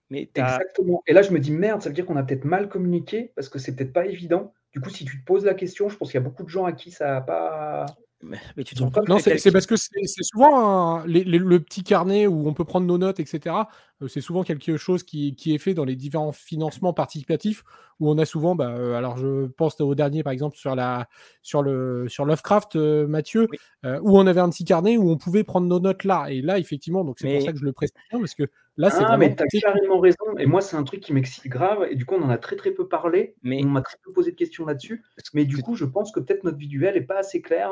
[0.10, 1.02] Mais Exactement.
[1.08, 3.50] Et là, je me dis merde, ça veut dire qu'on a peut-être mal communiqué parce
[3.50, 4.54] que c'est peut-être pas évident.
[4.72, 6.50] Du coup, si tu te poses la question, je pense qu'il y a beaucoup de
[6.50, 7.86] gens à qui ça n'a pas
[8.24, 12.48] mais, tu te rends compte Non, c'est parce que c'est souvent le petit carnet où
[12.48, 13.56] on peut prendre nos notes, etc.
[14.04, 17.64] Euh, c'est souvent quelque chose qui, est fait dans les différents financements participatifs
[18.00, 21.08] où on a souvent, bah, euh, alors je pense au dernier par exemple sur, la,
[21.42, 23.48] sur, le, sur Lovecraft, euh, Mathieu,
[23.84, 26.28] où on avait un petit carnet où on pouvait prendre nos notes là.
[26.30, 28.44] Et là, effectivement, donc c'est pour ça que je le précise parce que
[28.78, 30.38] là, c'est ah, mais tu as carrément raison.
[30.40, 31.86] Et moi, c'est un truc qui m'excite grave.
[31.90, 33.36] Et du coup, on en a très très peu parlé.
[33.44, 33.62] Mais...
[33.64, 35.04] On m'a très peu posé de questions là-dessus.
[35.34, 37.70] Mais du coup, je pense que peut-être notre visuel n'est pas assez clair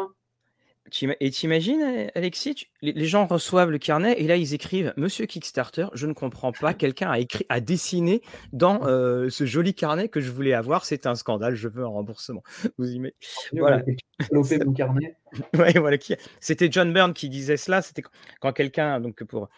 [1.20, 6.06] et t'imagines, Alexis, les gens reçoivent le carnet et là ils écrivent Monsieur Kickstarter, je
[6.06, 10.32] ne comprends pas, quelqu'un a écrit, a dessiné dans euh, ce joli carnet que je
[10.32, 12.44] voulais avoir, c'est un scandale, je veux un remboursement.
[12.78, 13.16] Vous y mettez.
[13.54, 13.84] Voilà.
[14.32, 15.16] mon carnet.
[15.58, 15.98] ouais, voilà.
[16.40, 17.82] C'était John Byrne qui disait cela.
[17.82, 18.04] C'était
[18.42, 19.50] quand quelqu'un, donc pour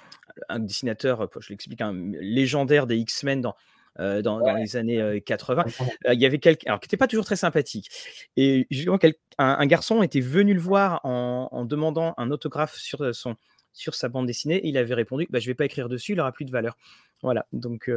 [0.49, 3.55] un dessinateur, je l'explique, un légendaire des X-Men dans
[3.99, 5.65] euh, dans, les années 80.
[6.07, 7.91] Euh, il y avait quelqu'un, alors qui n'était pas toujours très sympathique.
[8.35, 8.97] Et justement,
[9.37, 13.35] un, garçon était venu le voir en, demandant un autographe sur, euh, son,
[13.71, 14.61] sur sa bande dessinée.
[14.63, 16.75] il avait répondu bah, Je ne vais pas écrire dessus, il n'aura plus de valeur.
[17.21, 17.89] Voilà, donc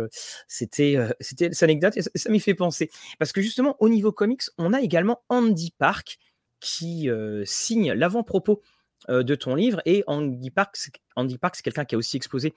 [0.46, 2.90] c'était c'était cette anecdote et ça, m'y fait penser.
[3.18, 6.18] Parce que justement, au niveau comics, on a également Andy Park
[6.60, 7.10] qui
[7.44, 8.62] signe l'avant-propos
[9.08, 9.82] de ton livre.
[9.84, 10.76] Et Andy Park,
[11.16, 12.54] Andy Park c'est quelqu'un qui a aussi exposé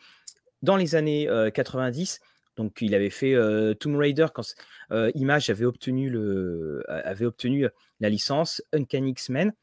[0.62, 2.19] dans les années 90
[2.60, 3.36] donc, il avait fait
[3.80, 4.43] Tomb Raider quand
[5.15, 7.65] Image avait obtenu, le, avait obtenu
[8.02, 9.54] la licence, Uncanny X-Men.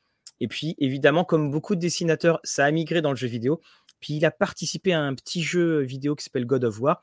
[0.40, 3.60] Et puis, évidemment, comme beaucoup de dessinateurs, ça a migré dans le jeu vidéo.
[4.00, 7.02] Puis, il a participé à un petit jeu vidéo qui s'appelle God of War.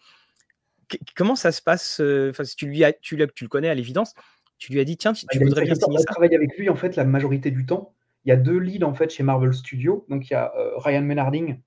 [1.16, 4.16] comment ça se passe Enfin, si tu, lui as, tu, tu le connais à l'évidence,
[4.58, 6.06] tu lui as dit tiens, tu, bah, voudrais bien signer ça?
[6.06, 7.94] travaille avec lui en fait la majorité du temps.
[8.26, 10.08] Il y a deux leads en fait chez Marvel Studios.
[10.10, 11.60] Donc il y a Ryan Menarding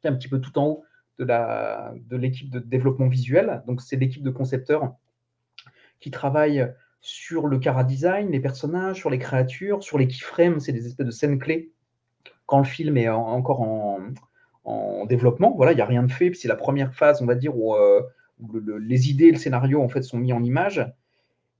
[0.00, 0.84] qui est un petit peu tout en haut
[1.24, 3.62] de l'équipe de, développement visuel.
[3.66, 4.94] Donc, c'est l'équipe de concepteurs
[6.00, 10.72] qui travaille sur le cara design, les personnages, sur les créatures, sur les keyframes, c'est
[10.72, 11.72] des espèces de scènes clés
[12.50, 14.00] quand le film est encore en,
[15.06, 15.54] développement.
[15.56, 16.32] Voilà, il n'y a rien de fait.
[16.34, 18.02] C'est la première phase, on va dire, où, euh,
[18.78, 20.84] les idées et le scénario en fait sont mis en image.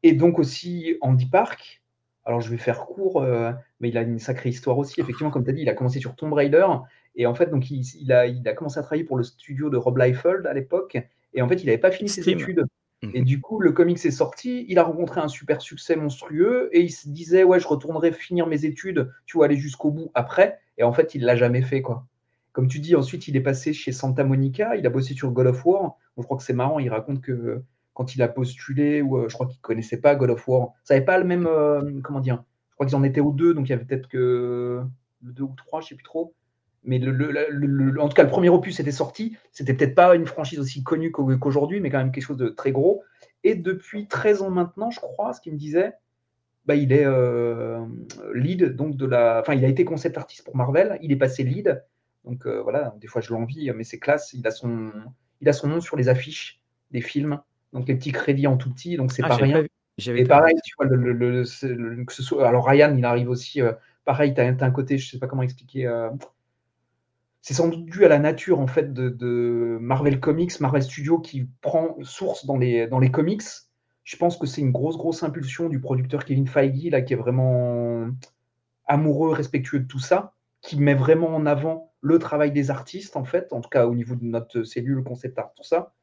[0.03, 1.83] Et donc aussi Andy Park.
[2.25, 5.01] Alors je vais faire court, euh, mais il a une sacrée histoire aussi.
[5.01, 6.67] Effectivement, comme tu as dit, il a commencé sur Tomb Raider.
[7.15, 9.77] Et en fait, donc, il, a, il, a, commencé à travailler pour le studio de
[9.77, 10.99] Rob Liefeld à l'époque.
[11.35, 12.65] Et en fait, il n'avait pas fini ses études.
[13.03, 13.11] Mhm.
[13.15, 14.67] Et du coup, le comics est sorti.
[14.69, 16.69] Il a rencontré un super succès monstrueux.
[16.73, 20.11] Et il se disait, ouais, je retournerai finir mes études, tu vois, aller jusqu'au bout
[20.15, 20.59] après.
[20.79, 22.07] Et en fait, il l'a jamais fait, quoi.
[22.53, 24.77] Comme tu dis, ensuite, il est passé chez Santa Monica.
[24.77, 25.97] Il a bossé sur God of War.
[26.17, 26.79] je crois que c'est marrant.
[26.79, 27.63] Il raconte que
[27.95, 30.95] quand il a postulé, ou euh, je crois qu'il connaissait pas God of War, ça
[30.95, 32.45] n'avait pas le même, euh, comment dire?
[32.71, 34.83] Je crois qu'ils en étaient aux deux, donc il y avait peut-être que
[35.23, 36.35] le deux ou trois, je sais plus trop
[36.83, 39.37] mais le, en tout cas, le premier opus était sorti.
[39.53, 42.73] C'était peut-être pas une franchise aussi connue qu'aujourd'hui, mais quand même quelque chose de très
[42.73, 43.03] gros.
[43.45, 45.93] Et depuis 13 ans maintenant, je crois, ce qu'il me disait,
[46.67, 47.85] bah, il est euh,
[48.35, 49.41] lead donc de la.
[49.41, 50.99] Enfin, il a été concept artiste pour Marvel.
[51.03, 51.85] Il est passé lead.
[52.25, 54.33] Donc euh, voilà, des fois je l'envie, mais c'est classe.
[54.35, 54.93] Il a son,
[55.41, 56.61] il a son nom sur les affiches
[56.91, 57.41] des films.
[57.73, 59.65] Donc les petits crédits en tout petit, donc c'est ah, pas rien.
[59.99, 61.45] Et pareil, tu vois, le,
[62.05, 62.47] que ce soit.
[62.47, 63.61] Alors Ryan, il arrive aussi.
[63.61, 63.73] Euh,
[64.05, 65.87] pareil, tu as, un côté, je sais pas comment expliquer
[67.43, 71.49] c'est sans doute dû à la nature en fait de, Marvel Comics, Marvel Studios qui
[71.63, 73.43] prend source dans les, dans les comics.
[74.05, 77.17] Je pense que c'est une grosse grosse impulsion du producteur Kevin Feige là qui est
[77.17, 78.09] vraiment
[78.87, 83.25] amoureux, respectueux de tout ça, qui met vraiment en avant le travail des artistes, en
[83.25, 85.95] fait, en tout cas au niveau de notre cellule, concept art, tout ça.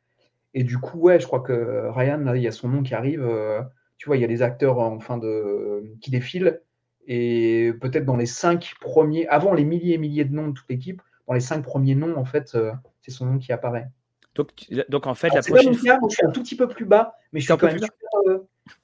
[0.53, 2.95] Et du coup, ouais, je crois que Ryan, là, il y a son nom qui
[2.95, 3.23] arrive.
[3.23, 3.61] Euh,
[3.97, 6.61] tu vois, il y a les acteurs en fin de, qui défilent.
[7.07, 10.69] Et peut-être dans les cinq premiers, avant les milliers et milliers de noms de toute
[10.69, 12.71] l'équipe, dans les cinq premiers noms, en fait, euh,
[13.01, 13.87] c'est son nom qui apparaît.
[14.35, 14.51] Donc,
[14.89, 15.97] donc en fait, la prochaine fois.
[16.09, 17.79] je suis un tout petit peu plus bas, mais je suis quand même
[18.27, 18.39] euh,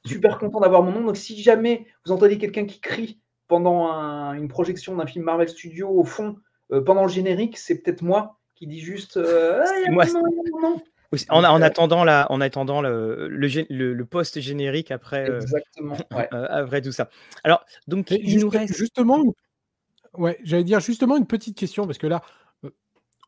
[0.06, 1.06] super, content d'avoir mon nom.
[1.06, 3.88] Donc, si jamais vous entendez quelqu'un qui crie pendant
[4.34, 6.38] une projection d'un film Marvel Studio au fond,
[6.86, 10.06] pendant le générique, c'est peut-être moi qui dis juste ah, moi,
[11.30, 16.48] en, en, attendant, la, en attendant le, le, le post générique après, euh, Exactement, euh,
[16.50, 17.10] après tout ça.
[17.44, 18.76] Alors, donc, il nous reste.
[18.76, 19.24] Justement,
[20.16, 22.22] ouais, j'allais dire justement une petite question, parce que là,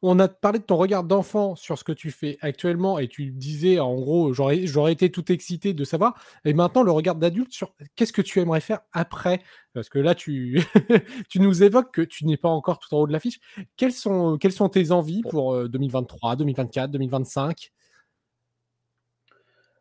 [0.02, 3.32] on a parlé de ton regard d'enfant sur ce que tu fais actuellement et tu
[3.32, 6.16] disais en gros, j'aurais, j'aurais été tout excité de savoir.
[6.44, 9.42] Et maintenant, le regard d'adulte sur qu'est-ce que tu aimerais faire après?
[9.74, 10.62] Parce que là, tu,
[11.30, 13.40] tu nous évoques que tu n'es pas encore tout en haut de l'affiche.
[13.78, 17.72] Quelles sont, quelles sont tes envies pour 2023, 2024, 2025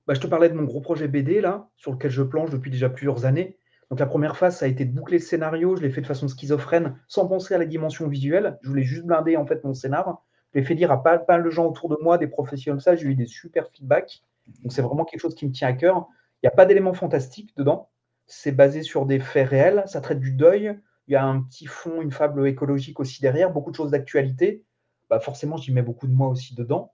[0.07, 2.71] bah, Je te parlais de mon gros projet BD là, sur lequel je planche depuis
[2.71, 3.59] déjà plusieurs années.
[3.95, 5.77] Donc la première phase, ça a été de boucler le scénario.
[5.77, 8.59] Je l'ai fait de façon schizophrène, sans penser à la dimension visuelle.
[8.61, 10.21] Je voulais juste blinder en fait mon scénar.
[10.53, 12.97] Je l'ai fait dire à pas mal de gens autour de moi, des professionnels ça.
[12.97, 14.25] J'ai eu des super feedbacks.
[14.65, 16.09] Donc c'est vraiment quelque chose qui me tient à cœur.
[16.43, 17.89] Il n'y a pas d'éléments fantastiques dedans.
[18.27, 19.85] C'est basé sur des faits réels.
[19.87, 20.77] Ça traite du deuil.
[21.07, 23.53] Il y a un petit fond, une fable écologique aussi derrière.
[23.53, 24.65] Beaucoup de choses d'actualité.
[25.09, 26.93] Bah forcément, j'y mets beaucoup de moi aussi dedans.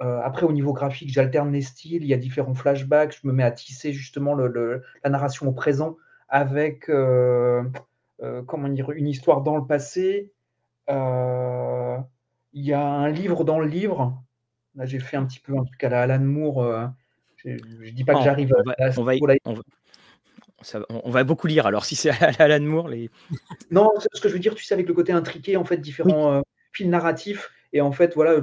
[0.00, 3.32] Euh, après, au niveau graphique, j'alterne les styles, il y a différents flashbacks, je me
[3.32, 5.96] mets à tisser justement le, la narration au présent
[6.28, 7.62] avec euh,
[8.22, 10.32] euh, comment dire, une histoire dans le passé.
[10.88, 10.94] il
[12.52, 14.22] y a un livre dans le livre.
[14.74, 16.90] Là, j'ai fait un petit peu un truc à la Alan Moore.
[17.36, 19.14] je ne dis pas que j'arrive à, on, va,
[20.90, 22.88] on, va, beaucoup lire alors si c'est Alan Moore.
[22.88, 23.08] Les...
[23.70, 26.42] Non, ce que je veux dire, tu sais, avec le côté intriqué, en fait, différents
[26.72, 28.40] fils narratifs et en fait, voilà,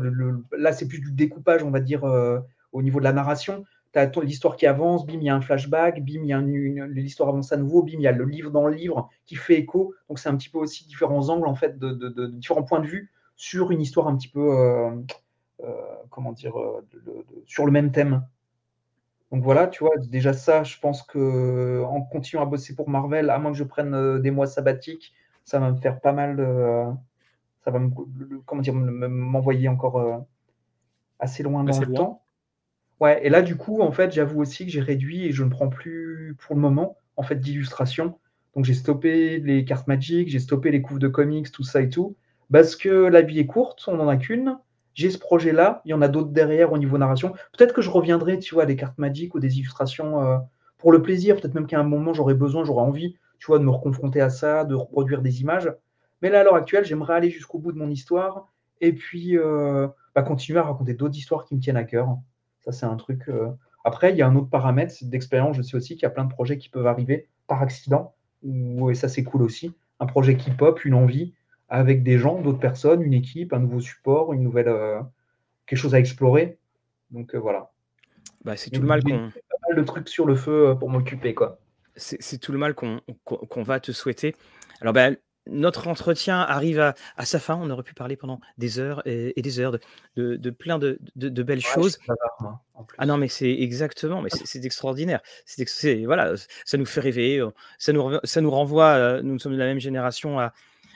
[0.56, 2.40] là, c'est plus du découpage, on va dire, euh,
[2.72, 3.66] au niveau de la narration.
[3.94, 6.40] Tu as l'histoire qui avance, bim, il y a un flashback, bim, il y a
[6.88, 9.56] l'histoire avance à nouveau, bim, il y a le livre dans le livre qui fait
[9.56, 9.96] écho.
[10.08, 13.12] Donc, c'est un petit peu aussi différents angles, en fait, de, différents points de vue
[13.36, 14.92] sur une histoire un petit peu, euh,
[15.64, 15.72] euh,
[16.12, 16.54] comment dire,
[17.48, 18.24] sur le même thème.
[19.32, 23.32] Donc voilà, tu vois, déjà ça, je pense que en continuant à bosser pour Marvel,
[23.32, 25.12] à moins que je prenne des mois sabbatiques,
[25.44, 26.86] ça va me faire pas mal de
[27.64, 27.80] ça va
[28.46, 30.18] comment dire, m'envoyer encore euh,
[31.20, 32.24] assez loin dans le temps.
[33.00, 35.50] Ouais, et là, du coup, en fait, j'avoue aussi que j'ai réduit et je ne
[35.50, 38.18] prends plus pour le moment en fait d'illustration.
[38.56, 41.90] Donc j'ai stoppé les cartes magiques, j'ai stoppé les couves de comics, tout ça et
[41.90, 42.16] tout,
[42.52, 44.58] parce que la vie est courte, on n'en a qu'une.
[44.94, 47.34] J'ai ce projet-là, il y en a d'autres derrière au niveau narration.
[47.58, 50.38] Peut-être que je reviendrai, tu vois, à des cartes magiques ou des illustrations euh,
[50.78, 51.36] pour le plaisir.
[51.36, 54.30] Peut-être même qu'à un moment j'aurai besoin, j'aurai envie, tu vois, de me reconfronter à
[54.30, 55.72] ça, de reproduire des images.
[56.24, 58.48] Mais là, à l'heure actuelle, j'aimerais aller jusqu'au bout de mon histoire
[58.80, 62.18] et puis euh, bah, continuer à raconter d'autres histoires qui me tiennent à cœur.
[62.62, 63.28] Ça, c'est un truc.
[63.28, 63.50] Euh.
[63.84, 65.58] Après, il y a un autre paramètre d'expérience.
[65.58, 68.16] Je sais aussi qu'il y a plein de projets qui peuvent arriver par accident.
[68.42, 69.76] et ça, c'est cool aussi.
[70.00, 71.34] Un projet qui pop, une envie,
[71.68, 75.02] avec des gens, d'autres personnes, une équipe, un nouveau support, une nouvelle, euh,
[75.66, 76.58] quelque chose à explorer.
[77.12, 77.72] Donc voilà.
[78.46, 79.30] Bah, c'est tout le mal qu'on.
[79.76, 81.60] De trucs sur le feu pour m'occuper, quoi.
[81.98, 84.36] C'est tout le mal qu'on va te souhaiter.
[84.80, 85.18] Alors, ben,
[85.48, 87.56] notre entretien arrive à, sa fin.
[87.56, 89.78] On aurait pu parler pendant des heures et, des heures
[90.16, 92.00] de, plein de, belles choses.
[92.98, 95.22] ah non, mais c'est exactement, mais c'est extraordinaire.
[95.46, 96.34] C'est voilà,
[96.66, 97.46] ça nous fait rêver.
[97.78, 99.22] Ça nous, ça nous renvoie.
[99.22, 100.54] Nous sommes de la même génération à,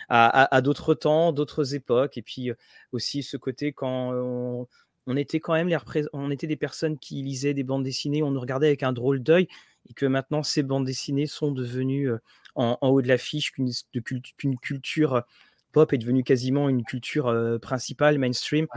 [0.09, 2.51] à, d'autres temps, d'autres époques, et puis
[2.91, 5.77] aussi ce côté quand on, était quand même les
[6.13, 9.21] on était des personnes qui lisaient des bandes dessinées, on nous regardait avec un drôle
[9.21, 9.47] d'œil,
[9.89, 12.09] et que maintenant ces bandes dessinées sont devenues
[12.57, 15.23] en, haut de l'affiche, qu'une culture
[15.71, 18.67] pop est devenue quasiment une culture principale, mainstream.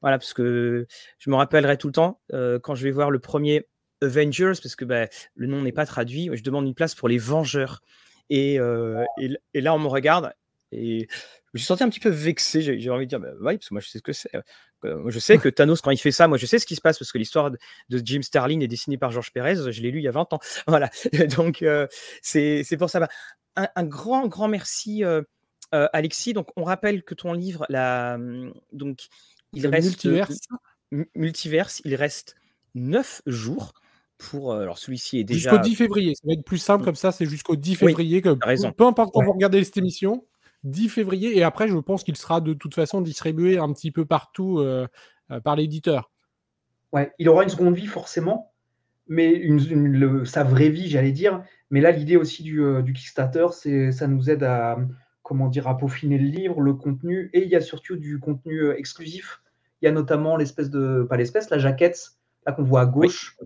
[0.00, 0.86] Voilà, parce que
[1.18, 2.20] je me rappellerai tout le temps
[2.62, 3.66] quand je vais voir le premier
[4.00, 7.18] Avengers, parce que bah, le nom n'est pas traduit, je demande une place pour les
[7.18, 7.82] Vengeurs.
[8.30, 10.32] Et, et, là, on me regarde
[10.72, 11.08] et
[11.54, 12.60] me suis senti un petit peu vexé.
[12.60, 14.30] J'ai envie de dire, bah, oui, parce que moi, je sais ce que c'est.
[14.84, 16.80] Moi, je sais que Thanos, quand il fait ça, moi, je sais ce qui se
[16.80, 17.58] passe parce que l'histoire de,
[18.04, 19.56] Jim Starlin est dessinée par Georges Pérez.
[19.72, 20.38] Je l'ai lu il y a 20 ans.
[20.66, 20.90] Voilà.
[21.36, 21.64] Donc,
[22.22, 23.00] c'est pour ça.
[23.00, 23.08] Bah,
[23.56, 25.02] un, grand, grand merci,
[25.72, 26.32] Alexis.
[26.32, 29.06] Donc, on rappelle que ton livre, la, mmh, donc,
[29.52, 30.06] il reste.
[31.14, 31.82] Multiverse.
[31.84, 32.34] il reste
[32.74, 33.72] 9 jours
[34.16, 34.54] pour.
[34.54, 35.50] alors, celui-ci est déjà.
[35.50, 36.14] Jusqu'au 10 février.
[36.14, 36.84] Ça va être plus simple mmh.
[36.84, 37.12] comme ça.
[37.12, 38.22] C'est jusqu'au 10 février.
[38.22, 38.72] que, raison.
[38.72, 40.24] Peu importe quand vous regardez cette émission,
[40.64, 41.36] 10 février.
[41.36, 44.86] Et après, je pense qu'il sera de toute façon distribué un petit peu partout euh,
[45.30, 46.10] euh, par l'éditeur.
[46.92, 48.52] Ouais, il aura une seconde vie forcément,
[49.06, 51.42] mais une, sa vraie vie, j'allais dire.
[51.70, 54.78] Mais là, l'idée aussi du, du Kickstarter, c'est ça nous aide à,
[55.22, 58.70] comment dire, à peaufiner le livre, le contenu, et il y a surtout du contenu
[58.70, 59.42] exclusif.
[59.82, 62.12] Il y a notamment l'espèce de, pas l'espèce, la jaquette,
[62.46, 63.36] là qu'on voit à gauche,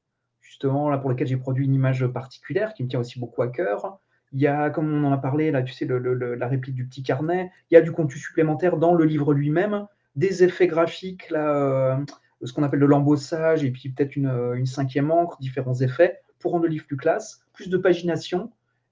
[0.41, 3.49] justement, là pour lequel j'ai produit une image particulière qui me tient aussi beaucoup à
[3.49, 3.99] cœur.
[4.33, 7.03] Il y a, comme on en a parlé, là, tu sais, la réplique du petit
[7.03, 7.51] carnet.
[7.71, 11.97] Il y a du contenu supplémentaire dans le livre lui-même, des effets graphiques, là, euh,
[12.43, 16.65] ce qu'on appelle de l'embossage, et puis peut-être une, cinquième encre, différents effets pour rendre
[16.65, 18.51] le livre plus classe, plus de pagination,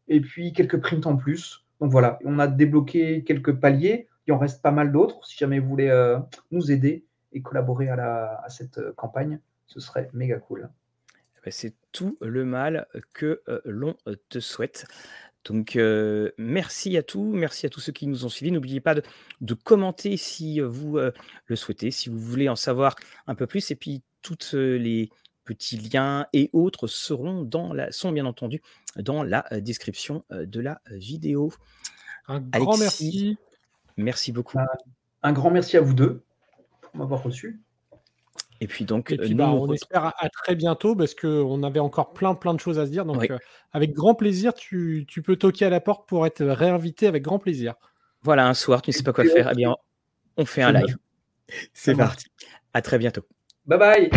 [0.08, 1.64] et puis quelques prints en plus.
[1.80, 4.08] Donc voilà, on a débloqué quelques paliers.
[4.26, 5.26] Il en reste pas mal d'autres.
[5.26, 6.18] Si jamais vous voulez euh,
[6.50, 10.68] nous aider et collaborer à, cette euh, campagne, ce serait méga cool.
[11.12, 13.96] Eh ben, c'est tout le mal que l'on
[14.28, 14.86] te souhaite.
[15.44, 15.78] Donc,
[16.38, 18.52] merci à tous, merci à tous ceux qui nous ont suivis.
[18.52, 22.94] N'oubliez pas de, commenter si vous le souhaitez, si vous voulez en savoir
[23.26, 23.70] un peu plus.
[23.70, 25.08] Et puis, tous les
[25.44, 28.60] petits liens et autres seront, dans la, sont bien entendu
[28.96, 31.52] dans la description de la vidéo.
[32.28, 33.38] Un grand merci.
[33.96, 34.58] Merci beaucoup.
[35.22, 36.22] Un grand merci à vous deux
[36.80, 37.60] pour m'avoir reçu.
[38.60, 42.34] Et puis donc, euh, bah, on espère à, très bientôt parce qu'on avait encore plein
[42.34, 43.06] plein de choses à se dire.
[43.06, 43.38] Donc, euh,
[43.72, 47.74] avec grand plaisir, tu, peux toquer à la porte pour être réinvité avec grand plaisir.
[48.22, 49.48] Voilà, un soir, tu ne sais pas quoi faire.
[49.52, 49.76] Eh bien,
[50.36, 50.96] on fait un live.
[51.72, 52.26] C'est parti.
[52.74, 53.22] À très bientôt.
[53.66, 54.10] Bye bye.